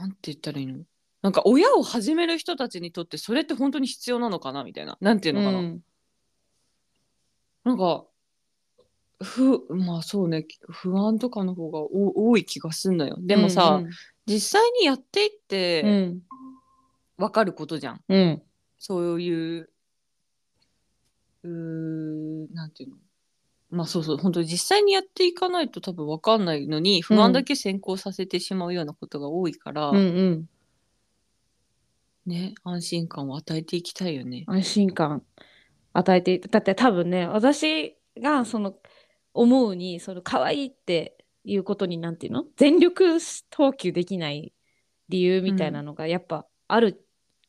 [0.00, 0.80] なんて言ったらいいの？
[1.20, 4.96] なんか親を始める人たちにとってそれって本当に必要なのかなみたいな。
[5.00, 5.84] なんていうのかな、うん。
[7.64, 8.04] なんか
[9.22, 13.16] ふまあそうね不安とかの方がお多い気がすんのよ。
[13.20, 13.90] でもさ、うん
[14.26, 16.22] 実際にやっていっうてん。
[17.18, 18.42] 分かることじゃん、うん。
[18.78, 19.68] そういう
[21.44, 22.96] うーなんていうの？
[23.70, 24.16] まあそうそう。
[24.16, 30.48] 本当に実際にやっていかないと多分分かんないのに不安だけ先行させてしまうようなことが多いから、うんうん。
[32.26, 34.44] ね安心感を与えていきたいよね。
[34.46, 35.22] 安心感。
[35.92, 38.74] 与えてだって多分ね私がその
[39.34, 42.44] 思うにその可愛いっていうことになんていうの？
[42.56, 43.18] 全力
[43.50, 44.52] 投球できない
[45.08, 47.04] 理由みたいなのがやっぱある、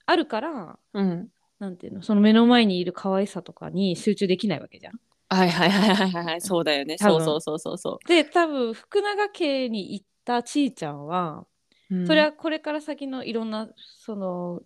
[0.05, 1.29] あるからうん。
[1.59, 2.01] なんていうの？
[2.01, 4.93] その目の前にいる可愛さとかに集中できないわけじゃん。
[5.29, 6.41] はいはいはいはいはいはい。
[6.41, 6.97] そうだよね。
[6.97, 11.45] そうそうそうそうそで多分福永家に行ったちーちゃんは、
[11.89, 12.07] う、うん。
[12.07, 14.61] それはこれから先のいろんなその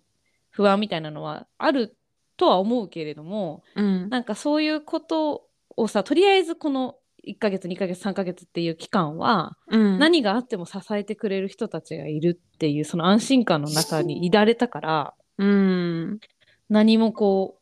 [0.50, 1.96] 不安みたいなのはある
[2.36, 4.08] とは思うけれどもうん。
[4.08, 9.98] なんかそういうことをさとりあえずこの1ヶ月2ヶ月3ヶ月っていう期間は、うん。
[9.98, 16.20] 何があっても支えてくれる人たちがいるっていうその安心感の中にいられたからうん。
[16.68, 17.58] 何もこ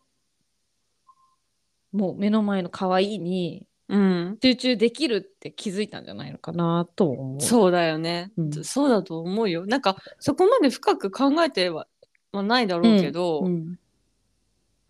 [1.92, 4.38] うもう目の前の可愛いにうん。
[4.42, 7.40] 集中できるって気づいたんじゃないのかなと思う。
[7.40, 8.64] そうだよね、うん。
[8.64, 9.64] そうだと思うよ。
[9.66, 11.86] なんかそこまで深く考えては
[12.32, 13.78] はないだろうけど、うん。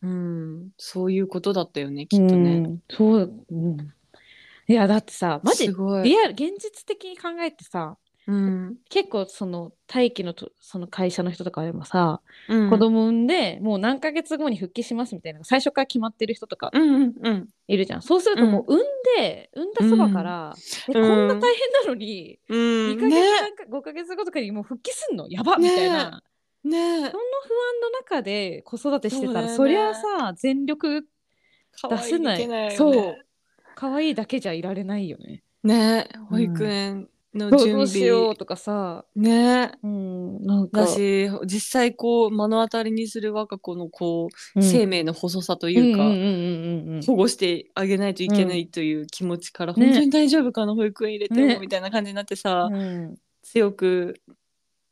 [0.03, 0.71] うん。
[0.79, 2.83] そういうことだったよねきっとうね、ん。
[2.91, 3.77] そう、うん、
[4.69, 8.77] いやだってさマジリアル現実的に考えてさうん。
[8.89, 12.71] 結構その大気のとその会社の人とかでもさ、うん。
[12.71, 17.49] 子供産んでもう何ヶ月後に復帰しますみたいな最初から決まってる人とかうんうんうん。
[17.69, 18.85] いるじゃん、そうするともう産ん
[19.17, 20.55] で、産んだそばから、
[20.89, 22.91] えこんな大変なのに、うん。
[22.91, 23.41] 2ヶ月、ね。
[23.41, 25.29] なんか5ヶ月後とかにもう復帰すんの？
[25.29, 26.23] やばみたいな、
[26.65, 27.13] ねその不安
[27.83, 29.71] の中で子育てしてたらそ,、ね。
[29.71, 31.07] りゃさ全力
[31.89, 32.37] 出せない。
[32.37, 32.77] いけないよね。
[32.77, 33.26] そう
[33.77, 35.43] 可愛いだけじゃいられないよね。
[35.63, 39.73] ね保育園の準備、どうしようとかさ、ね。
[39.83, 40.81] うん、なんか。
[40.81, 46.13] だし実際こう目の当たりにする我が子のこう、うん生命の細さというか、うん。
[46.13, 49.87] うんうんうんうん保護してあげないといけないという気持ちから、ね。
[49.87, 51.59] 本当に大丈夫かな保育園入れても、ね。
[51.61, 53.17] みたいな感じになってさ、うん。
[53.43, 54.21] 強く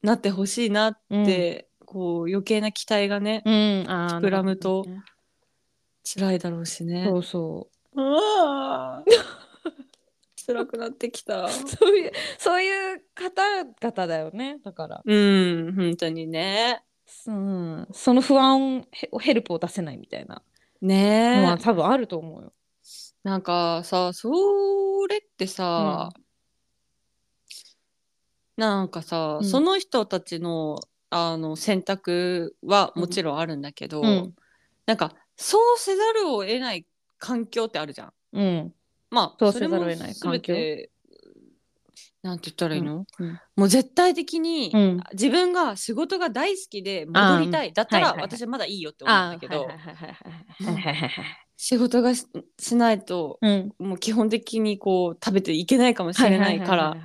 [0.02, 3.52] なってほしいなって、こう余計な期待がね、うん、
[3.86, 4.84] 膨らむと
[6.04, 7.06] 辛いだろうしね。
[7.08, 9.04] そうそああ
[10.46, 11.44] 辛くなってきた。
[11.44, 14.58] う そういうそういう方々だよね。
[14.62, 16.82] だから、うん本当にね。
[17.26, 20.42] うん、その不安ヘヘルプを出せないみたいな。
[20.80, 21.42] ね。
[21.42, 22.52] のは多分あると思うよ。
[23.22, 24.30] なんかさそ
[25.08, 26.10] れってさ、
[28.56, 29.44] なんかさ、うん。
[29.44, 30.78] その人たちの
[31.10, 34.34] あの選択はもちろんあるんだけど、うん。
[34.86, 36.86] なんかそうせざるを得ない
[37.24, 38.12] 環境ってあるじゃん。
[38.32, 38.74] うん。
[39.10, 40.54] まあそうせざるを得ない環境？
[42.22, 43.40] なんて言ったらいいの、うん。
[43.54, 45.00] もう絶対的に、うん。
[45.12, 48.38] 自分が仕事が大好きで戻りたいだったらはいはいはい。
[48.38, 49.68] 私はまだいいよって思うんあだけど、
[51.56, 52.26] 仕事がし
[52.58, 53.72] しないとうん。
[53.78, 56.96] もう基本的にこう食べていけないかもしれないから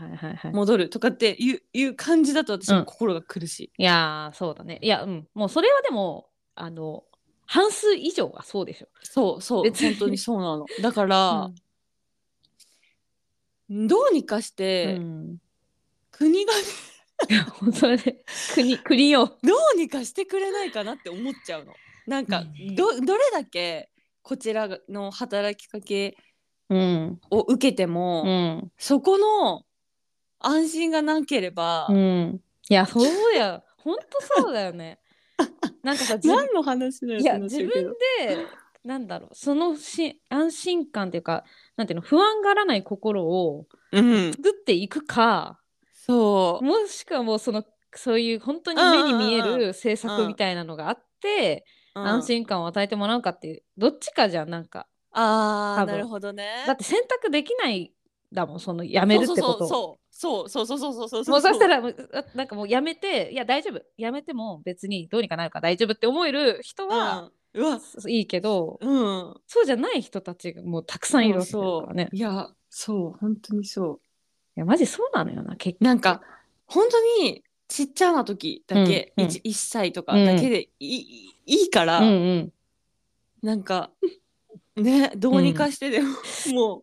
[0.54, 2.80] 戻るとかっていういう感じだと私うん。
[2.80, 3.72] も心が苦しい。
[3.78, 4.80] いやーそうだね。
[4.82, 5.28] いやうん。
[5.34, 7.04] もうそれはでもあの
[7.52, 8.88] 半数以上はそうでしょ。
[9.02, 10.68] そうそう本当にそうなの。
[10.84, 11.50] だから、
[13.68, 15.38] どうにかしうて、ん、
[16.12, 18.18] 国がいや本当ね
[18.54, 19.26] 国国を。
[19.26, 19.34] ど
[19.74, 21.74] うにかしてくれないかなって思っちゃうの。
[22.06, 23.90] なんかうんどどれだけ
[24.22, 26.18] こちらの働きかけ
[26.70, 29.64] うんを受けても、うんそこの
[30.38, 35.00] 安心がなければ、うん、いやそうや本当そうだよね。
[35.84, 38.48] なんかさ自分何の話だよいや自分で
[38.84, 41.44] なんだろうそのし安心感っていうか
[41.76, 45.60] なんていうの不安がらない心をうん、作っていくか
[46.10, 46.66] そう。
[46.66, 49.46] もしくはもうそのそういう本当に目に見えうん。
[49.46, 52.08] うんうんる政策みたいなのがあって、うん。
[52.08, 54.88] 安心感を与えてもらうかっていうどっちかじゃんなんか。
[55.12, 56.64] あーなるほどね。
[56.68, 57.94] だって選択できない
[58.32, 60.66] だもんそのやめるってことそうそうそう。
[60.66, 61.82] そうそうそうそうそうもうそしたら
[62.36, 63.82] なんかもうやめていや大丈夫。
[63.98, 67.80] やめても別にどうにかなるから大丈夫って思える人は、うん、うわ。
[68.08, 69.36] いいけど、うん。
[69.48, 72.10] そうじゃない人たちがもうたくさんいるわけだそうからね。
[72.12, 74.00] いいやそう本当にそ
[74.60, 76.22] やマジそうなのよな結うなんか
[76.68, 79.30] 本当にちっちゃな時だけ、うんうん。
[79.30, 82.54] 1, 歳とかだけでいい,、いいから、うんうん。
[83.42, 83.92] なんか
[84.76, 86.10] ねどうにかしてでも、
[86.54, 86.82] もう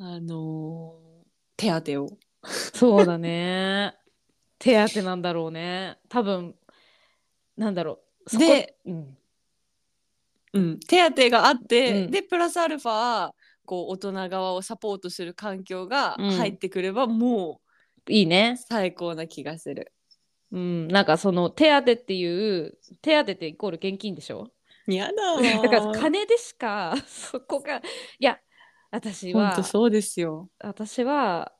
[0.00, 1.24] あのー
[1.56, 2.18] 手当を。
[2.44, 3.94] そうだね。
[4.58, 5.98] 手当なんだろうね。
[6.08, 6.54] 多分
[7.56, 8.00] なんだろ
[8.32, 8.38] う。
[8.38, 9.16] で、うん、
[10.52, 12.10] うん、手当があって、うん。
[12.10, 13.30] でプラスアルファ
[13.64, 16.30] こう大人側をサポートする環境がうん。
[16.32, 17.60] 入ってくれば、も
[18.08, 19.92] いいねう最高な気がする。
[20.50, 20.88] うん。
[20.88, 24.48] なんかその手当っていう手当ってイコール現金でしょ？
[24.86, 25.12] やだ
[25.62, 27.82] だから金でしかそこがい
[28.18, 28.38] や
[28.94, 30.48] 私は本当そうですよ。
[30.60, 31.52] 私は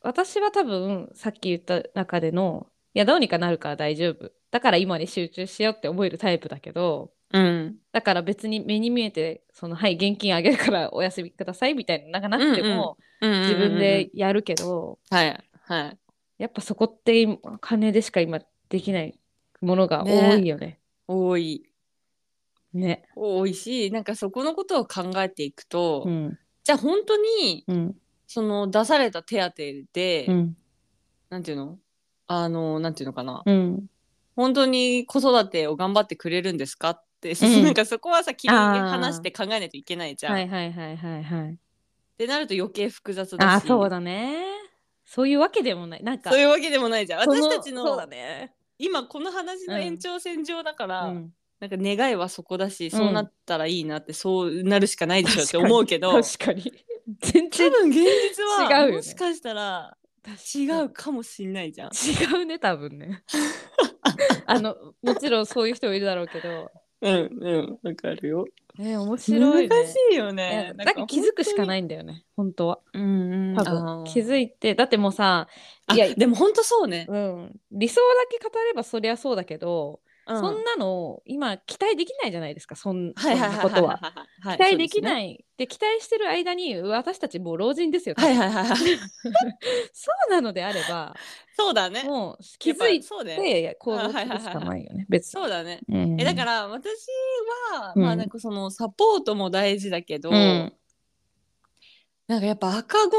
[0.00, 4.30] 私は多分さっき言った中でのいやどうにかなるから大丈夫。
[4.52, 7.76] だから今に集中しようって思えるタイプだけどうん。
[7.90, 15.98] だから別に目に見えてそのはい現金あげるから お休みくださいみたいななんかなくても自分でやるけど、はいはい。
[16.38, 18.38] やっぱそこって今金でしか今
[18.68, 19.18] できない
[19.60, 20.78] ものが多いよね。
[21.08, 21.68] 多い
[22.76, 23.04] ね。
[23.16, 27.96] 多いしなんかそこのことを考えていくと、うんじゃあ本当にうん
[28.26, 29.52] その出された手当
[29.92, 30.56] で、うん
[31.30, 31.78] なんていうの？
[32.26, 33.86] あのなんていうのかな、うん
[34.34, 40.32] 本当に子育てを頑張ってくれるんですかって、うん なんかそこはさ切りあー離して考えないといけないじゃん。
[40.32, 41.52] はいはいはいはいはい。
[41.52, 41.56] っ
[42.18, 44.44] てなると余計複雑だしあそうだね。
[45.04, 46.02] そういうわけでもない。
[46.02, 48.52] なんかそういうわけでもないじゃん私たちのそうだね。
[48.78, 56.62] 今この話の延長線上だから、うんなんか願いはそこだし、そうなったらいいなってそうなるしかないでしょって思うけど確かに。
[57.20, 57.98] 全然多分現
[58.34, 59.96] 実は違うよねもしかしたら
[60.54, 61.90] 違うかもしんないじゃん。
[61.90, 63.22] 違うね多分ね。
[64.46, 66.70] あのもちろんそういう人もいるだろうけど。
[67.02, 68.46] うんうんわかるよ。
[68.78, 69.68] え面白いね。
[69.68, 70.72] 難しいよえね。
[70.76, 71.66] なんか気づくしかい。
[71.66, 72.80] ないんだよね本当は。
[72.92, 73.54] うんうん。
[73.54, 75.46] 多分気づいてだってもうさ
[75.86, 77.06] あいやでも本当そうね。
[77.08, 83.98] うん、理想だけ語ればそりゃそうだけど、うんそんなの今期待できないじゃないですかそんなことは。
[84.42, 85.02] はい期待できい。
[85.02, 88.76] ないで,、期待してる間に私たちもう老人ですよ、はいはいはいはい。
[89.92, 91.14] そうなのであれば
[91.56, 92.02] そうだね。
[92.02, 95.30] もう気づいやっぱそうだよて行動するしかないよね別に。
[95.40, 95.80] そうだね。
[95.88, 97.06] うんえだから私
[97.72, 100.72] は、うんまあなんかそのサポートも大事だけど、うん
[102.28, 103.16] なんかやっぱ赤子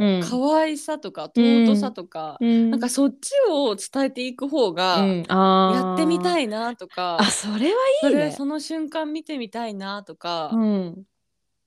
[0.00, 7.66] うんの可愛さとか尊さとか、うんなんかそっちを伝えていく方が、やってみたいなとか、あそれはい
[8.00, 8.24] そいね。
[8.26, 11.04] れその瞬間見てみたいなとか、うん、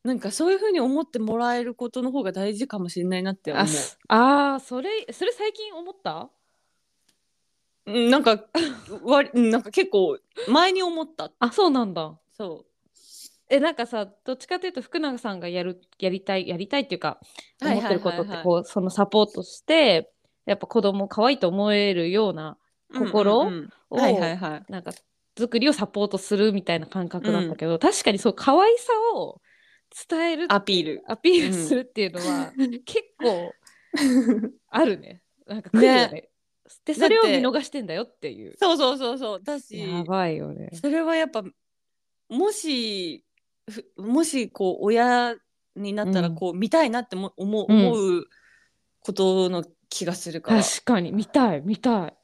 [0.03, 3.63] なんかそういうふうに思ってもらえることの方が大事かもしれないなって思う。
[3.63, 6.29] あすあーそれそれ最近思った？
[7.85, 8.31] うんなんか
[9.03, 10.17] わなんか結構
[10.49, 11.31] 前に思った。
[11.39, 12.17] あそうなんだ。
[12.35, 12.65] そ
[13.51, 17.19] えなんかさどっちかというと福永さんがやるやりたいやりたいっていうか
[17.61, 20.11] 思ってることってこうそのサポートして
[20.45, 22.57] やっぱ子供可愛いと思えるような
[22.93, 23.69] 心うんうんうん。
[23.89, 24.71] をはいはいはい。
[24.71, 24.91] なんか
[25.37, 29.41] 作りをサポートするみたいな感覚だったけど、確かにそう可愛さを
[30.09, 31.03] 伝えるアピール。
[31.07, 32.53] アピールするっていうのは、
[32.85, 33.53] 結構
[34.69, 35.21] あるね。
[35.47, 36.27] なんか来るよね。
[36.85, 38.55] でそれを見逃してんだよっていう。
[38.57, 39.43] そうそうそうそう。
[39.43, 40.69] だし、やばいよね。
[40.73, 41.43] それはやっぱ
[42.29, 43.30] もしふ
[43.97, 45.35] もしこう親
[45.75, 46.35] になったらうん。
[46.35, 47.87] こう、見たいなっても思ううん。
[47.87, 48.25] 思う
[49.01, 52.17] ことの気がするから、確かに見たい見たい。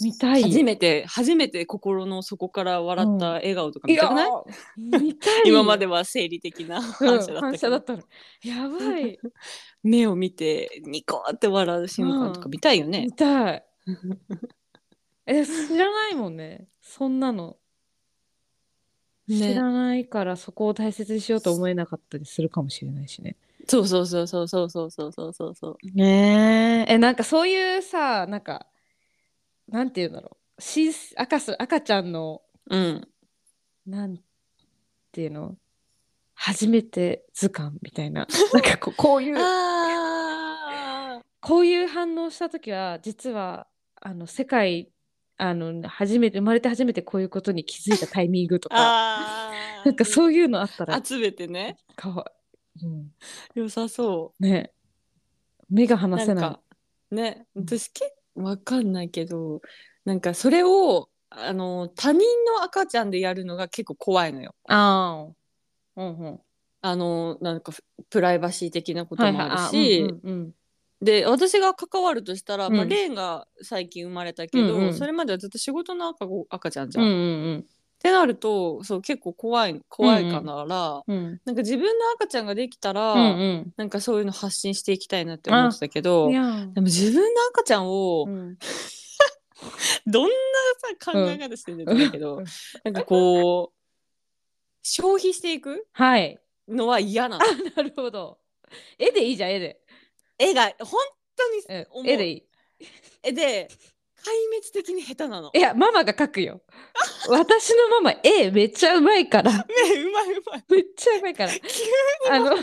[0.00, 0.48] 見たいよ。
[0.48, 5.44] 初めて初めて心の底から笑った笑顔とか見たくない、ー見たいよ。
[5.44, 8.02] 今までは生理的なうん反射だった反けど、射だったの。
[8.42, 9.18] やばい。
[9.82, 13.02] 目を見てニコって笑う瞬間とか見たいよね。
[13.06, 13.12] 見。
[13.12, 13.64] たい。
[15.26, 16.68] え知らないもんね。
[16.80, 17.58] そんなの
[19.38, 23.36] 知ねらないからそこを大切にしようと思えなかったりするかもしれないしね
[23.68, 25.96] そうそうそうそうそうそうそうそうそうそう。
[25.96, 28.66] ねええなんかそういうさなんか
[29.68, 33.08] なんていうんだろうし赤す赤ちゃんのうん。
[33.86, 34.18] なん
[35.10, 35.56] ていうの？
[36.34, 39.36] 初めて図鑑みたいな なんかこうこういう。
[41.40, 43.66] こういう反応した時は実は
[44.00, 44.91] あの世界
[45.42, 49.50] あの初めて生まれて初めてこういうことに気づいたタイミングとか。
[49.84, 51.76] なんかそういうのあったら集めてね。
[51.96, 52.30] かわ
[52.80, 53.12] うん、
[53.54, 54.42] 良さそう。
[54.42, 54.72] ね
[55.68, 56.60] 目が離せな
[57.10, 59.60] いね私けわかんないけど
[60.04, 64.54] なんかそれをあの他人の赤ちゃんでやるのが結構怖いのよ。
[64.68, 65.26] あ
[65.96, 66.40] あうんうん
[66.82, 67.72] あのなんか
[68.10, 70.54] プライバシー的なこともあるあし、うん
[71.02, 74.94] で私が関わるとしたら、まあ、うんレーンが最近生まれたけど、うんうん。
[74.94, 77.04] それまではずっと仕事の赤子赤ちゃんじゃん。
[77.04, 77.18] っうんう
[77.54, 77.66] ん。
[77.98, 81.16] てなるとそう結構怖い怖いから、うん。
[81.16, 81.40] うん。
[81.44, 86.42] なんか自分の赤ちゃんができたら、うんなんかそういうの発信していきたいなって思ってたけどうんいや。
[86.72, 88.58] でも自分の赤ちゃんを、うん。
[90.06, 90.30] どんな
[91.00, 92.44] さ考え方してるんだけど、うん。
[92.84, 93.78] なんかこう
[94.82, 96.38] 消費していくはい。
[96.68, 97.44] のは嫌なの。
[97.76, 98.38] なるほど。
[98.98, 99.81] 絵でいいじゃん絵で、
[100.38, 101.00] 絵が本
[101.36, 102.08] 当にうん思う。
[102.12, 102.42] 絵でいい。
[103.22, 103.68] 絵で
[104.24, 105.50] 壊滅的に下手なの。
[105.54, 106.62] いやママが描くよ。
[107.28, 109.52] 私のママ絵めっちゃうまいから。
[109.64, 109.64] ね
[110.04, 110.64] うまいうまい。
[110.68, 111.52] めっちゃうまいから。
[111.52, 111.60] 急
[112.30, 112.56] あの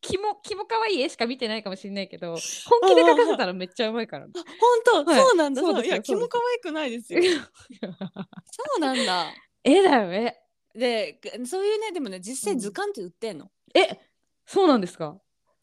[0.00, 2.30] キモキモ可愛い絵しか見てないかもしれないけど
[2.66, 4.26] 本気で描かせたらめっちゃうまいから。
[4.26, 5.20] 本当、はい。
[5.20, 5.62] そうなんだ。
[5.62, 7.20] そういや気も可愛くないですよ。
[7.80, 9.32] そうなんだ。
[9.64, 10.38] 絵だよ絵。
[10.74, 13.50] でそういうねでもね実際うん図鑑って売ってんの。
[13.74, 13.98] え
[14.46, 15.16] そうなんですか？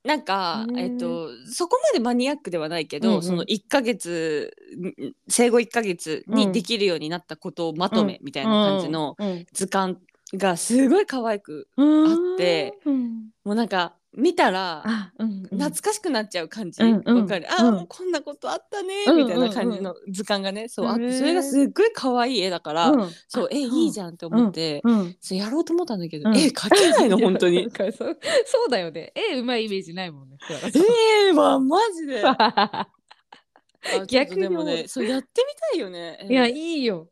[0.10, 3.22] なんかえっとそこまでマニアックではないけど、うんうん。
[3.22, 9.46] その1ヶ月ん生後1ヶ月にできるようになったことをまとめみたいな感じのうん。
[9.54, 9.98] 図鑑
[10.34, 13.30] がすごい可愛くうんあってうん。
[13.44, 15.60] もうなんか見たらあうんうん。
[15.60, 17.22] 懐かしくなっちゃう感じ、うんうん。
[17.22, 17.46] わかる。
[17.52, 17.74] あー、うん。
[17.76, 23.12] もうこんなことあったね、うんみたいな感じの図鑑がねそうあってそれがすっごい可愛い絵だから、うん。
[23.28, 26.38] そうえいいじゃんって思って、うんそうやろうと思ったんだけど、うん。
[26.38, 27.70] え描けないの 本当に。
[27.96, 29.14] そうだよね。
[29.16, 30.82] 絵うまいイメージないもんね福原さん。
[30.82, 32.24] えー、わマジで。
[34.08, 36.26] 逆にでもねそうやってみたいよね。
[36.30, 37.10] いやいいよ。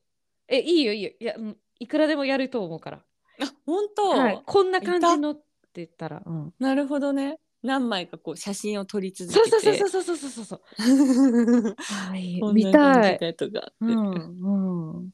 [0.47, 1.11] えいいよいいよ。
[1.19, 3.03] いやうんいくらでもやると思うから。
[3.39, 5.35] あ本当、はい、こんな感じの
[5.83, 7.37] って言ったら、うん、なるほどね。
[7.61, 9.49] 何枚かこう写真を撮り続けて。
[9.49, 10.61] そうそうそうそうそうそうそう
[11.69, 15.13] うはい見たい、でとかうんうん、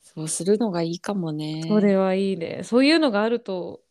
[0.00, 1.64] そうするのがいいかもね。
[1.68, 3.82] それはいいねそういうのがあると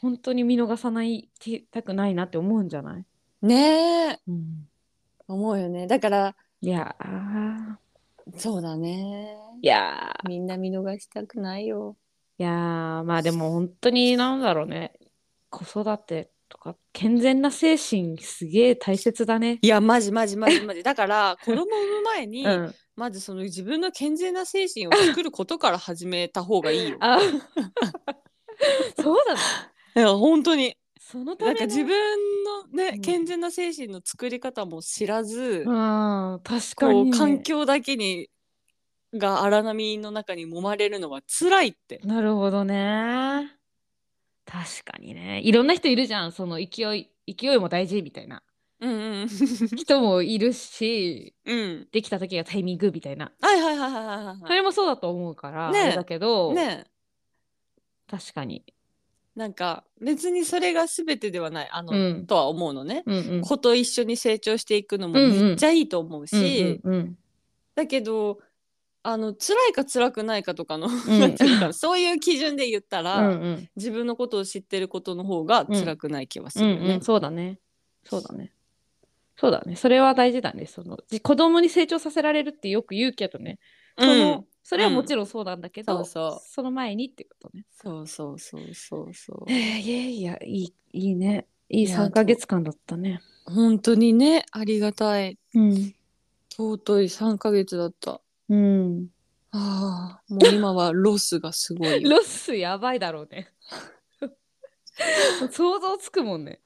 [0.00, 1.28] 本当に見逃さない
[1.70, 3.04] たくないなって思うんじゃない、
[3.42, 4.68] ねえうん、
[5.28, 5.86] 思うよね。
[5.86, 9.36] だからいやーそうだね。
[9.62, 11.96] いやーみんな見逃したくないよ。
[12.38, 14.92] いやーまあでも本当になんだろうね
[15.56, 19.58] 子育てとか健全な精神すげえ大切だね。
[19.62, 26.98] いやマジマジマジマジ だから子供産む前に、うん、まずその自分の健全な精神を作ることから始めた方がいいよ。
[27.00, 27.18] あ
[29.00, 29.40] そうだね。
[29.96, 38.28] いや本当にそのためのなんか自分のね、うん健全な精神の作り方も知らず、うん確かに、ね、環境だけに
[39.14, 42.00] が荒波の中に揉まれるのは辛いって。
[42.04, 43.55] なるほどね。
[44.46, 45.40] 確かにね。
[45.44, 46.32] いろんな人いるじゃん。
[46.32, 48.42] その勢い勢いも大事みたいな
[48.80, 51.88] うんうん人もいるしうん。
[51.90, 53.32] できた時がタイミングみたいな。
[53.40, 56.54] はいはいはいはいはいはそれもそうだと思うから、ねえあれだけど、い。
[56.54, 56.90] ねえ
[58.08, 58.64] 確かに。
[59.34, 63.02] なんか別にそれが全てではないあの、うんとは思うのね。
[63.06, 63.40] うんうん。
[63.42, 66.80] 子と一緒に成長していくのもめっちゃいいと思うし、
[67.74, 68.38] だけど
[69.08, 77.00] あの辛いか辛くないかとかの、んなんていうかそういう基準で言ったら、うんうん自分のことを知ってることの方が辛くない気はするよねうんうん。
[77.02, 77.60] そうだね。
[78.04, 78.52] そうだね。
[79.36, 79.76] そうだね。
[79.76, 80.66] それは大事だね。
[80.66, 83.58] そのじ子供に成長させられるってよく言うけどね。
[83.98, 87.64] その、それはもちろんそうなんだけど、そうそうの前にってことね。
[87.70, 91.46] そうそうそうそうそうえー、いやいや、いい、いいね。
[91.68, 93.20] いいいや3ヶ月間だったね。
[93.44, 95.94] 本当にねありがたいうん。
[96.50, 99.08] 尊い3ヶ月だったうん。
[99.52, 103.52] ああもう今はロスがすごいよロスやばいだろうね。
[105.50, 106.60] 想像つくもんね。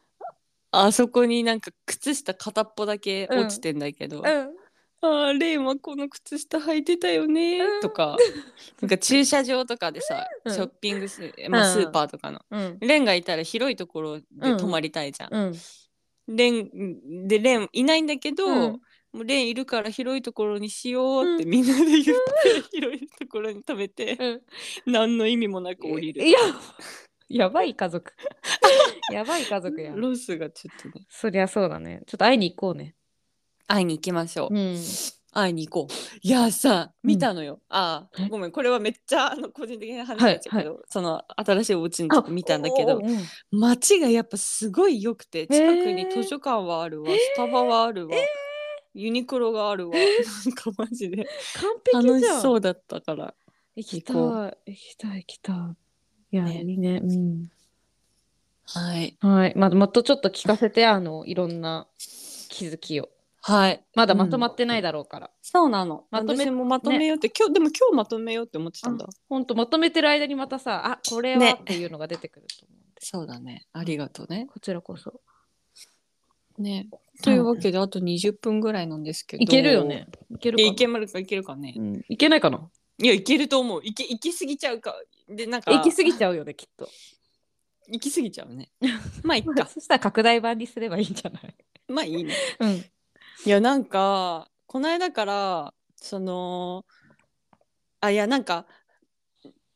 [0.72, 4.26] あそこになんか靴下片っぽだけ落ちてんだけど、うん。
[5.02, 8.16] ああレンはこの靴下履いてたよねうんとか、
[8.80, 12.78] なんか駐車場とかでさ、うんショッピングス、まあ、うんスーパーとかの、うん。
[12.80, 14.26] レンがいたら広いところで
[14.58, 15.34] 停まりたいじゃん。
[15.34, 15.54] うん。
[16.28, 18.80] レンでレンいないんだけど、うん
[19.12, 22.14] もうレンいるから広いところにしようってみんなで言って、
[22.70, 24.16] 広いところに食べて、
[24.86, 24.92] うん。
[24.92, 26.24] 何の意味もなく降りる。
[26.24, 26.38] いや、
[27.28, 28.12] やばい家族。
[29.12, 29.92] やばい家族や。
[29.96, 32.02] ロスがちょっとねそりゃそうだね。
[32.06, 32.94] ちょっと会いに行こうね。
[33.66, 34.54] 会いに行きましょう。
[34.54, 34.76] うん。
[35.32, 36.18] 会いに行こう。
[36.22, 37.60] いやさ見たのよ。
[37.68, 38.24] あえ？
[38.24, 43.00] あごめんこれはめっちゃあの個人的な話になっちゃうけど、その新しいお家にちょっと見たんだけど
[43.52, 48.16] 街がやっぱすごい良くて近くに図書館はあるわ、えースタバはあるわ、
[48.94, 52.42] ユニクロがあるわ、なんかマジで完璧楽しじゃん。
[52.42, 53.34] そうだったから。
[53.76, 54.16] 行きたい。
[54.16, 55.56] 行きたい、行きたい。
[56.32, 57.00] いや、ねいいね。
[57.02, 57.50] うん。
[58.64, 59.52] はいはい。
[59.56, 61.86] まあ、もっとちょっと聞かせて、あの、いろんな
[62.48, 63.08] 気づきを。
[63.42, 65.30] はいまだまとまってないだろうから。
[65.40, 66.04] そうなの。
[66.10, 69.06] まとめ私もまとめようって、今日でも今日まとめようって思ってたんだ。
[69.30, 73.00] ほんと、まとめてる間にまたさ、あ、これはねっていうのが出てくると思うんで。
[73.00, 73.66] そうだね。
[73.72, 74.46] ありがとうね。
[74.52, 75.22] こちらこそ。
[76.60, 76.88] ね。
[77.22, 79.42] というわけであと20分ぐらいなんですけど。
[79.42, 80.06] いけるよね。
[80.30, 81.18] いけるかないけるか？
[81.18, 81.74] いけるかね。
[81.76, 82.70] うん、いけないかな？
[83.02, 83.80] いやいけると思う。
[83.84, 84.94] いけ行き過ぎちゃうか。
[85.28, 86.88] でなんか行き過ぎちゃうよね、きっと。
[87.88, 88.70] 行き過ぎちゃうね。
[89.24, 89.66] まあいっか。
[89.72, 91.54] そしたら拡大版にすればいいんじゃない？
[91.88, 92.34] まあいいね。
[92.60, 92.70] うん。
[92.76, 92.82] い
[93.46, 96.84] やなんかこの間からその
[98.00, 98.66] あいやなんか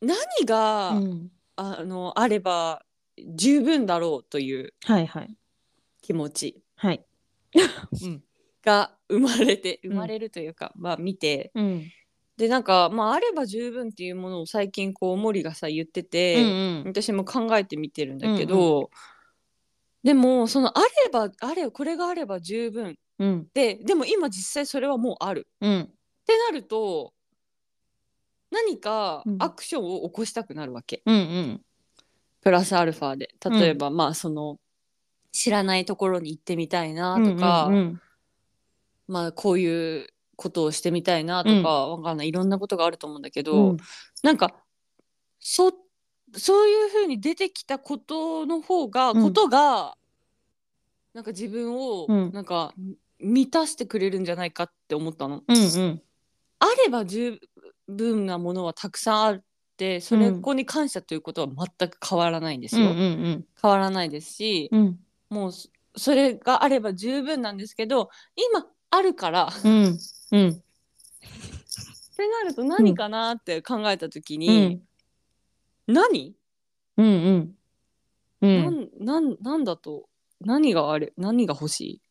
[0.01, 1.31] 何が、うん。
[1.57, 2.83] あのあれば
[3.17, 5.37] 十分だろうというはいはい。
[6.75, 7.05] はい。
[8.03, 8.23] うん。
[8.63, 11.83] が生まれてん生まれるというか、まあ見てうん。
[12.37, 16.51] でなんかまああれば十分っていうものを最近こう森がさ言ってて、うんう
[16.83, 18.89] ん私も考えてみてるんだけど、
[20.03, 23.47] でもそのあればあれこれがあれば十分うん。
[23.53, 25.81] ででも今実際それはもうあるうん。
[25.81, 25.85] っ
[26.25, 27.13] てなると
[28.51, 31.61] 何かうんアクションを起こしたくなるわけ、うんうん。
[32.41, 34.57] プラスアルファで例えば、まあその
[35.35, 38.01] 知らないところに行ってみたいなとか、うんうん
[39.07, 42.29] まあこういうことをしてみたいなとか、わかんない。
[42.29, 43.77] いろんなことがあると思うんだけど、うん。
[44.23, 44.55] なんか
[45.39, 45.71] そ
[46.35, 49.21] そういうふうに出てきたことの方が、うん。
[49.21, 49.95] ことが
[51.13, 52.31] なんか自分をうん。
[52.31, 52.73] なんか
[53.19, 55.43] 満たしてくれるんじゃないかって思ったの。
[55.47, 56.01] うんうん。
[56.59, 57.39] あれば十
[57.87, 59.43] 分なものはたくさんあっ
[59.77, 62.89] てそれこに感謝ということは全く変わらないんですうんよ。
[62.89, 63.45] うん。
[63.61, 69.45] 変わらないですし、うんもうそそれがあれば十分なんですけど今あるから。
[69.45, 69.97] っうん。
[70.31, 70.61] うん。
[72.17, 74.81] てなると何かなって考えた時うに、ん。
[75.87, 76.33] 何、
[76.97, 77.55] うんうん。
[78.41, 80.07] うなんんなんなんだと？
[80.41, 82.01] 何があれ何が欲しい？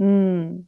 [0.00, 0.64] うん。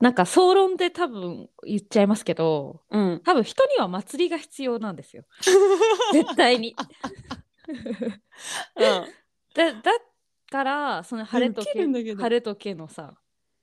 [0.00, 3.22] なんか総論で多分言っちゃいますけどうん。
[3.24, 5.24] 多分人には祭りが必要なんですよ。
[6.12, 6.76] 絶対に。
[9.54, 9.90] だだ
[10.56, 13.14] からその晴れとけ晴れとけのさ。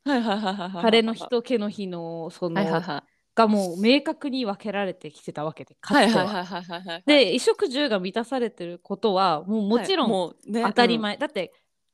[0.05, 3.09] 晴れの日とけの日のその、はいはいはい。
[3.35, 7.01] がもう明確に分けられてきてたわけでかつては。
[7.07, 11.51] で衣食住が満たされてることはもうもちろんはいもうね当たり前、だって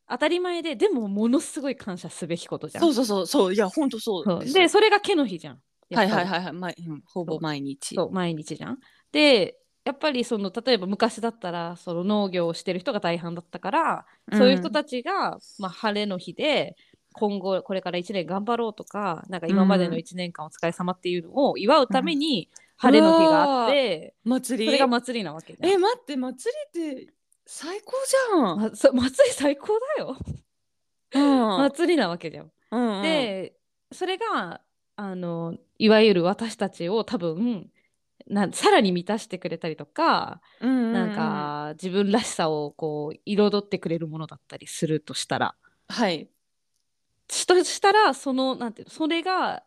[0.09, 2.83] 当たり前ででもものすごい感謝すべきことじゃん。
[2.83, 5.59] そうそうそうそういや本当そうそうでそれが毛の日じゃん。
[5.89, 8.79] やはいはいはいはい、まうん、ほぼ毎日そう毎日じゃん。
[9.11, 9.55] で
[9.89, 16.75] やっぱりその例えば昔だったらその農業をしてる人が大半だったから、そういう人たちが、まあ、晴れの日で
[17.13, 24.65] 今後これから1年頑張ろうとかなんか今までの1年間お疲れ様っていうのを祝うために晴れの日があって、祭り？
[24.67, 25.57] それが祭りなわけ。
[25.59, 27.13] え待って祭りって
[27.47, 30.17] 最高じゃん、 まそ祭り最高だよ。
[31.15, 31.57] うん。
[31.63, 32.51] 祭りなわけじゃん。
[32.69, 33.55] うんうん、で
[33.91, 34.61] それが
[34.97, 37.71] あのいわゆる私たちを多分
[38.29, 40.93] なさらに満たしてくれたりとか、うんうんうん。
[40.93, 45.55] なんか自分らしさをこう彩ってくれるものだったりするとしたら。
[45.87, 46.29] はい。
[47.27, 49.63] しとしたらそのなんていうのそれが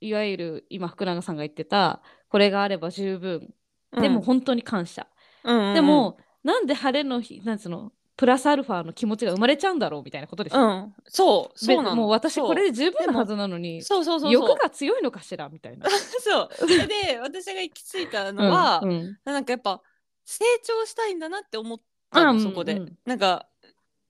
[0.00, 3.54] いわゆる今福永さんが言ってたこれがあれば十分。
[3.92, 5.06] でも本当に感謝、
[5.44, 5.74] うんうんうん。
[5.74, 10.94] でもなんで晴れの日なんつうのプラスアルファの気持ちが生まれちゃうんだろうみたいなことでしょ、うん。
[11.06, 11.90] そうそうなの。
[11.90, 14.32] べもう私そうこれで十分なはずなのにそうそうそうそう。
[14.32, 15.86] 欲が強いのかしらみたいな。
[16.20, 16.48] そう。
[16.86, 19.18] で私が行き着いたのは、うんうん。
[19.24, 19.82] なんかやっぱ
[20.24, 23.48] 成長したいんだなって思ったうんのそこで、うんうんなんか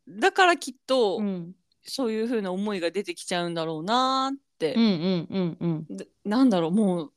[0.06, 1.54] だからきっと、うん。
[1.86, 4.74] そういう風な思いが出てきちゃうんだろうなーって。
[4.74, 5.96] うん、うんうん。
[5.96, 7.12] でなんだろうもう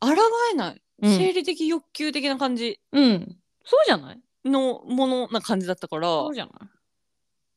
[0.00, 0.10] 抗
[0.52, 1.16] えない、うん。
[1.18, 2.80] 生理的欲求的な感じ。
[2.92, 3.36] うん。
[3.64, 4.20] そうじゃない？
[4.46, 6.54] のものな感じだったからそうじゃない？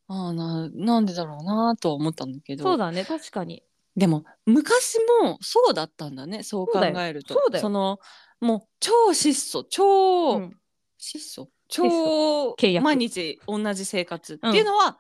[0.08, 2.64] ああななんでだろうなとは思ったんだけど。
[2.64, 3.64] そうだね確かに。
[3.96, 7.34] でも昔もそうだったんだねそう考えると。
[7.34, 7.70] そうだよ。
[7.70, 8.00] の
[8.40, 10.58] もう超質素超、うん。
[10.98, 11.34] 質
[11.70, 14.98] 超毎日同じ生活っていうのは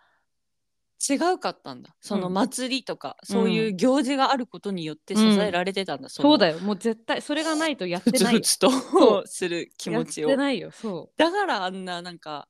[0.99, 2.33] 違うかったんだ、そのうん。
[2.33, 6.55] 祭りとか、そういう行事があることによって支えられてたんだ、そうだよ。
[6.55, 8.33] よもう絶対それがないとやってふつない。
[8.33, 9.27] よふつとそう。
[9.27, 10.29] する気持ちを。
[10.29, 12.47] やってないよそだからあんななんか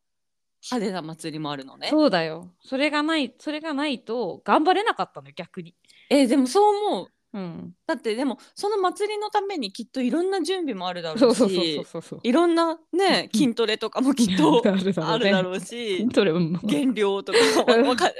[0.71, 1.89] 派手な祭りもあるのうね。
[1.89, 2.51] そうだよ。
[2.61, 5.75] それがないそれがないと頑張れなかったのよ逆に。
[6.09, 7.73] えでもそう思ううん。
[7.85, 12.19] だってでもその祭りのためにきっといろんな準備もあるだろううそうそうそうそうそう。
[12.23, 13.39] いろんなねうん。
[13.39, 14.63] 筋トレとかもきっと
[15.05, 17.39] あるだろうしそれうん減量とか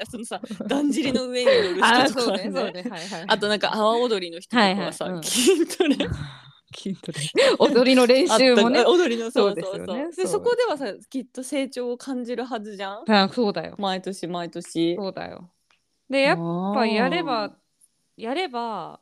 [0.10, 2.50] そのさだんじりの上に乗る人とかね。
[2.50, 2.86] ねそうね。
[2.90, 5.18] はいはいあとなんか阿波踊りの人とかはさ、はいはい。
[5.18, 5.96] うん筋トレ。
[6.76, 7.20] 筋トレ。
[7.58, 8.84] 踊りの練習もね。
[8.86, 10.04] 踊りのそうそうそそううですよね。
[10.14, 10.26] そう。
[10.26, 13.12] でそこではさきっと成長を感じるはずじゃん。
[13.12, 13.76] あそうだよ。
[13.80, 14.96] 毎年毎年。
[14.96, 15.50] そうだよ。
[16.10, 16.44] でやっや
[16.76, 17.56] ぱやれば
[18.22, 19.00] やれば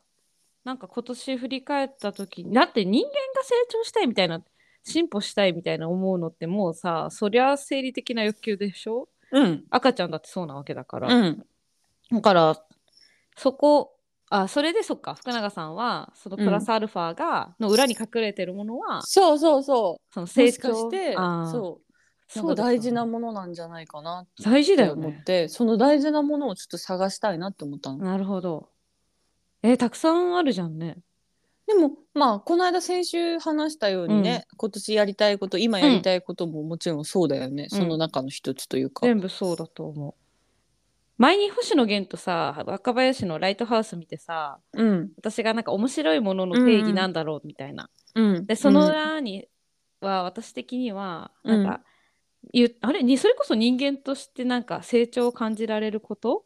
[0.64, 3.14] なんか今年振り返った時にだって人間が
[3.44, 4.42] 成長したいみたいな
[4.84, 9.10] 進歩したいみたいな思うのってもうさそりゃ生理的な欲求でしょ？
[9.32, 9.64] うん。
[9.70, 11.46] 赤ちゃんだってそうなわけだから、うん。
[12.12, 12.62] だから
[13.36, 13.94] そこ
[14.30, 15.16] あそれでそっか。
[15.16, 20.14] 福永さんはそのプラスアルファが、の裏に隠れてるものはそうそうそう。
[20.14, 21.82] その成長かしてそ
[22.44, 22.48] う。
[22.50, 28.00] か大事なものなんじゃないかなっ大事だて思って、その大事なものをちょっと探したいなって思ったの。
[28.00, 28.70] なるほど
[29.64, 30.98] えーたくさんあるじゃんね。
[31.66, 39.06] でもまあこの間先週話したようにね、今年やりたいこと今やりたいことももちろんそうだよね、その中の一つというか。
[39.06, 40.14] 全部そうだと思う。
[41.18, 45.10] 前に星野源とさ若林のライトハウス見てさうん。
[45.18, 49.48] 私がなんか面白いものの定義なんだろうみたいな、うん、でその裏に
[50.00, 51.82] は私的にはなんか、
[52.54, 53.02] ゆあれ？
[53.02, 56.46] にそれこそ人間としてなんか成長を感じられること？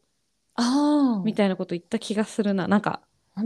[0.55, 3.01] ああみたいなこと言った気がするななんか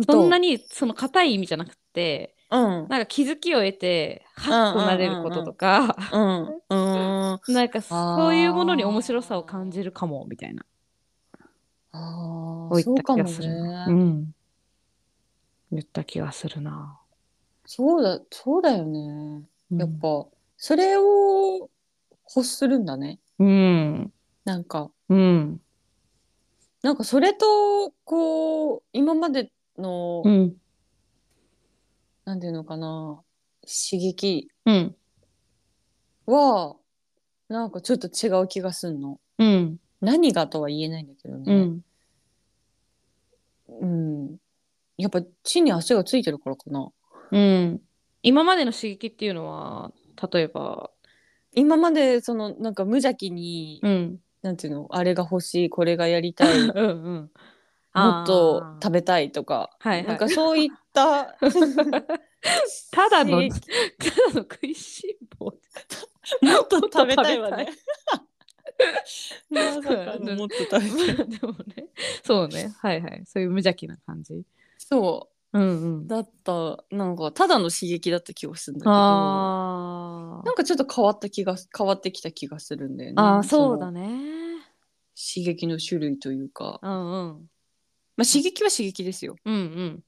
[0.10, 5.96] そんなにその硬い意味じゃなくてうんなんか気づきを得てハッとなれることとか、
[6.70, 10.66] なんかそういうものに面白さを感じるかもみたいな
[11.92, 13.86] ああこういったそうかも気がするな。
[13.88, 14.04] うね。
[14.04, 14.36] ん。
[15.72, 17.00] 言った気がするな。
[17.66, 20.28] そうだそうだよねうんやっぱ、
[20.58, 21.70] それを
[22.36, 24.14] 欲するんだねうん。
[24.44, 25.62] なんかうん。
[26.86, 30.56] なんかそれとこう今までの、うん。
[32.26, 33.24] なんていうのかな
[33.62, 34.96] 刺激うん。
[36.28, 36.76] は
[37.50, 39.80] なんかちょっと違う気がすんのうん。
[40.00, 41.82] 何がとは言えないんだけどうねん。
[43.68, 44.38] うん、
[44.98, 46.90] やっぱ地に足がついてるからかな
[47.32, 47.82] うん。
[48.22, 49.92] 今までの刺激っていうのは、
[50.32, 50.92] 例えば、
[51.52, 54.20] 今までそのなんか無邪気に、うん。
[54.46, 57.32] なんていうのあれが欲しいこれがやりたい うんうん。
[57.96, 61.36] もっと食べべたいとか、はいはいなんかそういった
[62.92, 63.60] ただの、刺た
[64.00, 65.46] 激だの食いしん坊。
[66.42, 67.70] もっと食べたいわね。
[69.50, 71.30] まさかのもっと食べたい。
[71.30, 71.88] でもね、
[72.24, 72.76] そうね。
[72.80, 73.24] はいはい。
[73.26, 74.44] そういう無邪気な感じ。
[74.78, 76.08] そうんうんう。
[76.08, 83.16] だったなんかただの刺激だった気がするんだけどあなんかちょっと変わった気が変わってきた気がするんだよね。
[83.22, 83.44] あ。
[83.44, 84.08] そうだね。
[84.08, 84.62] ね。
[85.16, 87.50] 刺激の種類というか、うんうん。
[88.18, 89.36] まあ刺激は刺激ですよ。
[89.46, 90.04] うんうん。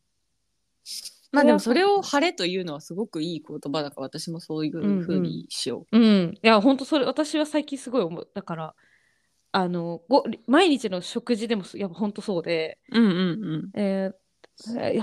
[1.31, 6.33] まあでもそれを晴れというのはすごくいい言葉だから私もそういうふうにしようん。
[6.35, 8.27] いや、本当それ、私は最近すごい思う。
[8.33, 8.75] だから、
[9.51, 12.99] あの、ご毎日の食事でも、いや、本当そうで、う。
[12.99, 14.26] うんうんえーえー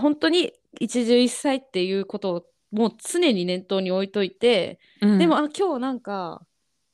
[0.01, 5.19] 本当に一汁一菜っていうことをもう常に念頭に置いといて、うん。
[5.19, 6.43] でもあ今日なんか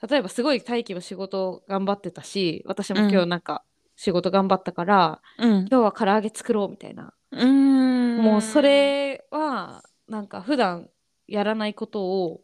[0.09, 3.65] 例えばすごい大輝も仕事頑張ってたし私も今日なんか
[3.97, 8.19] 仕事頑張ったから、うん、今日は唐揚げ作ろうみたいな、うん。
[8.19, 10.89] もうそれはなんか普段
[11.29, 12.41] やらないことを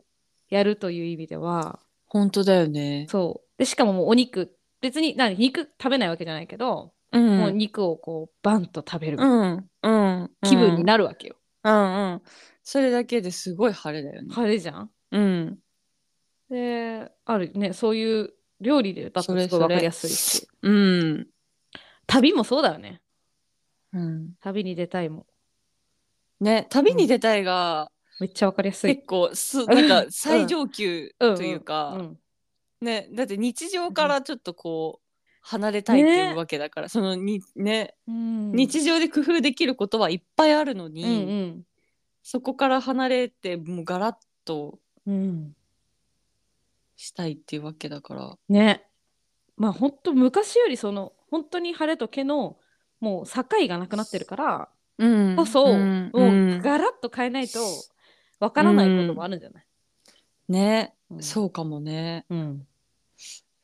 [0.48, 3.06] やるという意味では本当だよね。
[3.10, 7.38] そうでしかももうお肉別に何肉食べないわけじゃないけど、うん。
[7.38, 10.30] もう肉をこうバンと食べるうんうん。
[10.42, 10.84] 気分にる。
[10.84, 12.22] なるわけよ、うんうん。
[12.62, 14.34] それだけですごい晴れだよね。
[14.34, 14.90] 晴れじゃん？
[15.12, 15.58] うん。
[16.48, 21.26] であるねそういう料理でだとすごい分かりやすいしうん。
[22.06, 23.00] 旅もそうだよね
[23.92, 24.34] うん。
[24.40, 25.26] 旅に出たいも
[26.38, 27.90] ね、旅に出たいが、
[28.20, 32.18] めっちゃ分かりやすい結構す、なんか最上級というか、うん
[32.82, 35.05] ね、だって日常からちょっとこう、
[35.46, 38.50] 離れたいっていうわけだから、そのにね、うん。
[38.52, 41.66] 日常で工夫できることはいっぱいあるのに、うん
[42.28, 45.14] そこから離れてもうガラッとうん。
[45.14, 45.56] うん
[46.98, 48.36] したいっていうわけだから。
[48.48, 48.86] ね。
[49.56, 52.56] まあ本当昔よりその本当に晴れと毛の
[53.00, 54.68] もう境がなくなってるから
[54.98, 55.36] うん。
[55.36, 56.10] こそ、ん。
[56.12, 57.60] もうガラッと変えないと
[58.40, 59.66] わからないこともあるんじゃない、
[60.48, 61.22] ね、うん。
[61.22, 62.24] そうかもね。
[62.30, 62.66] うん。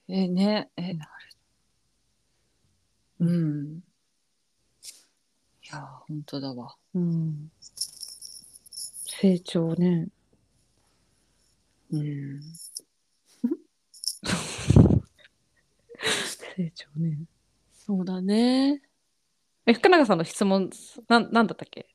[0.08, 0.70] えね。
[0.76, 0.96] えあれ
[3.22, 3.84] うん。
[5.62, 6.74] いや本当だわ。
[6.94, 7.50] うん、
[9.06, 10.08] 成長ね。
[11.92, 12.40] うん。
[16.56, 17.18] 成長ね。
[17.86, 18.82] そうだね。
[19.66, 20.70] え福永さんの質問
[21.08, 21.86] なんなんだったっけ？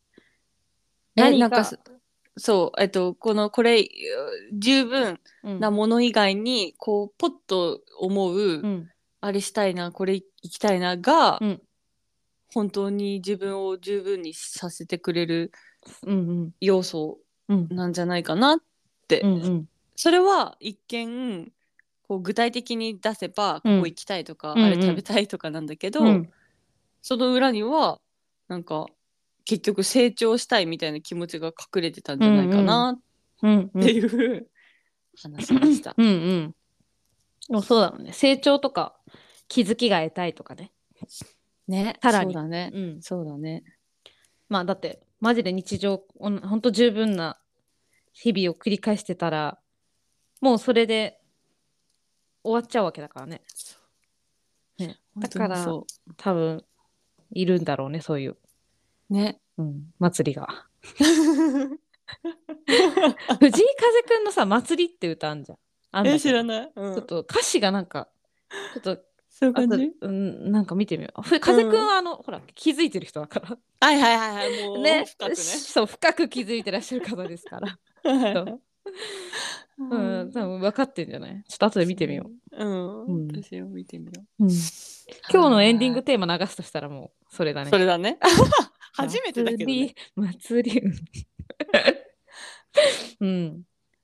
[1.17, 1.77] えなんかそ
[2.37, 3.85] そうえっとこのこれ
[4.53, 5.59] 十分うん。
[5.59, 8.89] なもの以外にこうポッと思う、うん
[9.21, 11.61] あれしたいなこれ行きたいなが、うん。
[12.53, 15.51] 本当に自分を十分にさせてくれる
[16.03, 17.67] うん要素うん。
[17.69, 18.59] なんじゃないかなっ
[19.07, 19.69] て、うんうん。
[19.95, 21.51] それは一見
[22.07, 23.77] こう具体的に出せば、うん。
[23.77, 24.65] ここ行きたいとか、うんうん。
[24.65, 26.29] あれ食べたいとかなんだけど、うん。
[27.01, 27.99] その裏には
[28.47, 28.87] なんか
[29.45, 32.99] 結局成長したいみたいな気持ちが隠れてたんじゃないかな
[33.41, 33.81] うんうん。
[33.81, 34.47] っていう
[35.21, 35.93] 話でした。
[35.97, 36.51] うんうん。
[36.51, 36.56] で
[37.49, 38.13] もそうだろうね。
[38.13, 38.95] 成長とか
[39.47, 40.71] 気づきが得たいとかね。
[41.67, 42.33] ねさらに。
[42.33, 42.71] そうだね。
[42.73, 43.01] うん。
[43.01, 43.63] そうだね。
[44.49, 47.37] まあだってマジで日常ほんと十分な
[48.13, 49.59] 日々を繰り返してたら
[50.41, 51.19] もうそれで
[52.43, 53.41] 終わっちゃうわけだからね。
[54.77, 54.99] ね。
[55.17, 55.65] だから
[56.17, 56.63] 多分
[57.31, 58.37] いるんだろうねそういう。
[59.09, 59.39] ね。
[59.57, 60.47] うん、祭りが。
[63.39, 65.57] 藤井風くんのさ「祭り」って歌あんじゃん
[65.97, 66.71] あんだえけど知らない？
[66.75, 68.07] うんちょっと歌詞がなんか
[68.73, 69.91] ちょっとそういう感じ？
[70.01, 75.35] うんなんか見てみようふ風くんはあの、ほら気づいてる人だからはいはいはいはいもうね深くね。
[75.35, 77.77] そう深く気づいてらっしゃる方ですから
[78.33, 78.61] そう
[79.79, 79.83] う
[80.23, 81.43] ん、多分分かってんじゃない？
[81.47, 82.65] ちょっと後で見てみよう。
[82.65, 83.05] うん。
[83.05, 84.43] うん私を見てみよう。
[84.45, 84.49] うん、
[85.31, 87.69] 今日のエンディングはいテーマ流すとしたらもうそれだね。
[87.69, 88.17] それだね。
[88.93, 89.93] 初めてだけどね。
[90.15, 90.81] 祭り。
[90.81, 90.81] 祭り。
[93.19, 93.61] うん。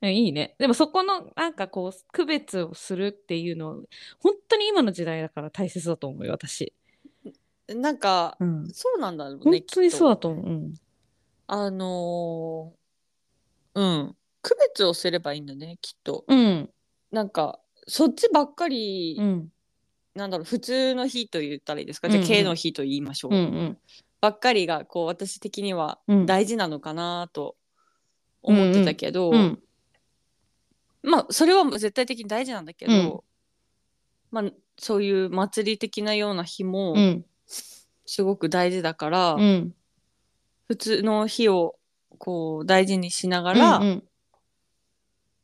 [0.10, 0.56] いいね。
[0.60, 3.84] でもそこのなんかこう区別をするっていうの
[4.20, 6.74] 本当に今の時代だから大切だと思うよ私。
[7.68, 8.70] なんかうん。
[8.72, 9.42] そうなんだろうね。
[9.44, 10.46] 本当にそうだと思う。
[10.46, 10.74] うん。
[11.48, 12.84] あのー
[13.76, 16.26] うん区別をすればいいんだねきっと。
[16.28, 16.70] うん
[17.12, 19.50] なんかそっちばっかり、うん
[20.16, 23.78] なんだろう普通の日と言ったらいいですか、じゃあうんうん K の日と言いましょう、うんうん
[24.22, 27.56] ばっかりがこう私的にはうん大事なのかなと
[28.44, 29.60] 思ってたけど、うん
[31.04, 33.20] まあそれは絶対的に大事なんだけど、うん。
[34.32, 37.26] まあそういう祭り的なような日もうん。
[38.06, 39.76] すごく大事だから、うん。
[40.68, 41.76] 普通の日を
[42.18, 44.04] こう大事にしながら、うん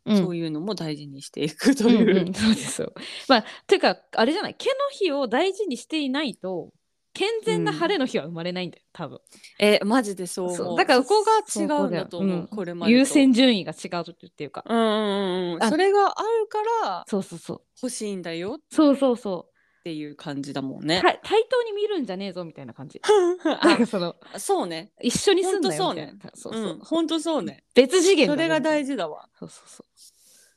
[0.06, 0.18] うん。
[0.18, 2.22] そういうのも大事にしていくという。
[2.22, 2.94] うんうんそうですよ。
[3.28, 4.56] まあていうかあれじゃない？
[4.56, 6.74] 毛の日を大事にしていないと
[7.20, 9.20] 健全な晴れの日は生まれないんだよ多分。
[9.60, 14.64] えマジでそう思うだからそこが違うんだと思う、そこだよこれまでと優先順位が違うっていうか。
[14.66, 17.62] うんうんうんうんあそれがあるからそうそうそう。
[17.84, 19.50] 欲しいんだよっそうそうそ
[19.84, 20.86] ていう感じだもんう。
[20.86, 21.02] ね。
[21.02, 23.02] た対等に見るんじゃねえぞみたいな感じ。
[23.44, 24.94] なんかそのあそうね。
[25.02, 26.16] 一緒に住んだよみたいな。
[26.36, 26.76] そううそう。
[26.76, 27.66] ん、ほんとそうね。
[27.76, 29.28] 別次元それが大事だわ。
[29.38, 29.84] そうそうそ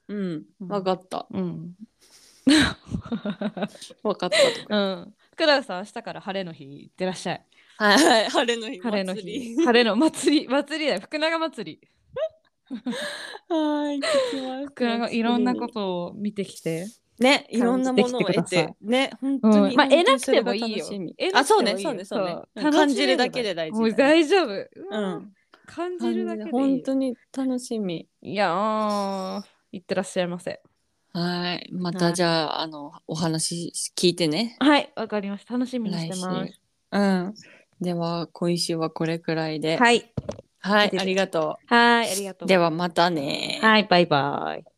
[0.08, 1.26] うん、うんわかった。
[1.28, 1.38] う。
[1.38, 1.74] うん。
[4.02, 4.76] わかったとか。
[4.76, 5.14] うん。
[5.42, 7.46] クラウさん明日から晴れの日行ってらっしゃい。
[7.76, 8.78] はいはい、晴れの日。
[8.78, 9.56] 晴れの日。
[9.56, 11.00] 晴れの祭り祭りだよ。
[11.00, 11.88] 福永祭り。
[13.48, 14.66] はい、行ってきます。
[14.66, 16.86] 福永いろんなことを見てきて。
[17.18, 19.56] ね、いろんなものを得てね、本当に。
[19.70, 20.86] うんまあ得なくてもいいよ
[21.34, 24.02] あ、そうね、そうね、そうね感じるだけで大事もうだね。
[24.04, 24.46] 大丈夫。
[24.46, 25.32] ううんん。
[25.66, 28.08] 感じるだけでいいよ本当に楽しみ。
[28.22, 30.62] いやー、いってらっしゃいませ。
[31.14, 34.56] はい、まはいたじゃあ、あの、お話聞いてね。
[34.60, 35.54] はい、わかりました。
[35.54, 36.60] 楽しみにしてま来す。
[36.92, 37.34] うん。
[37.80, 39.76] では、今週はこれくらいで。
[39.76, 40.10] はい。
[40.60, 42.46] はい、ありがとはい、ありがとう。
[42.46, 42.48] う。
[42.48, 43.58] では、またね。
[43.60, 44.71] はい、バイバイ。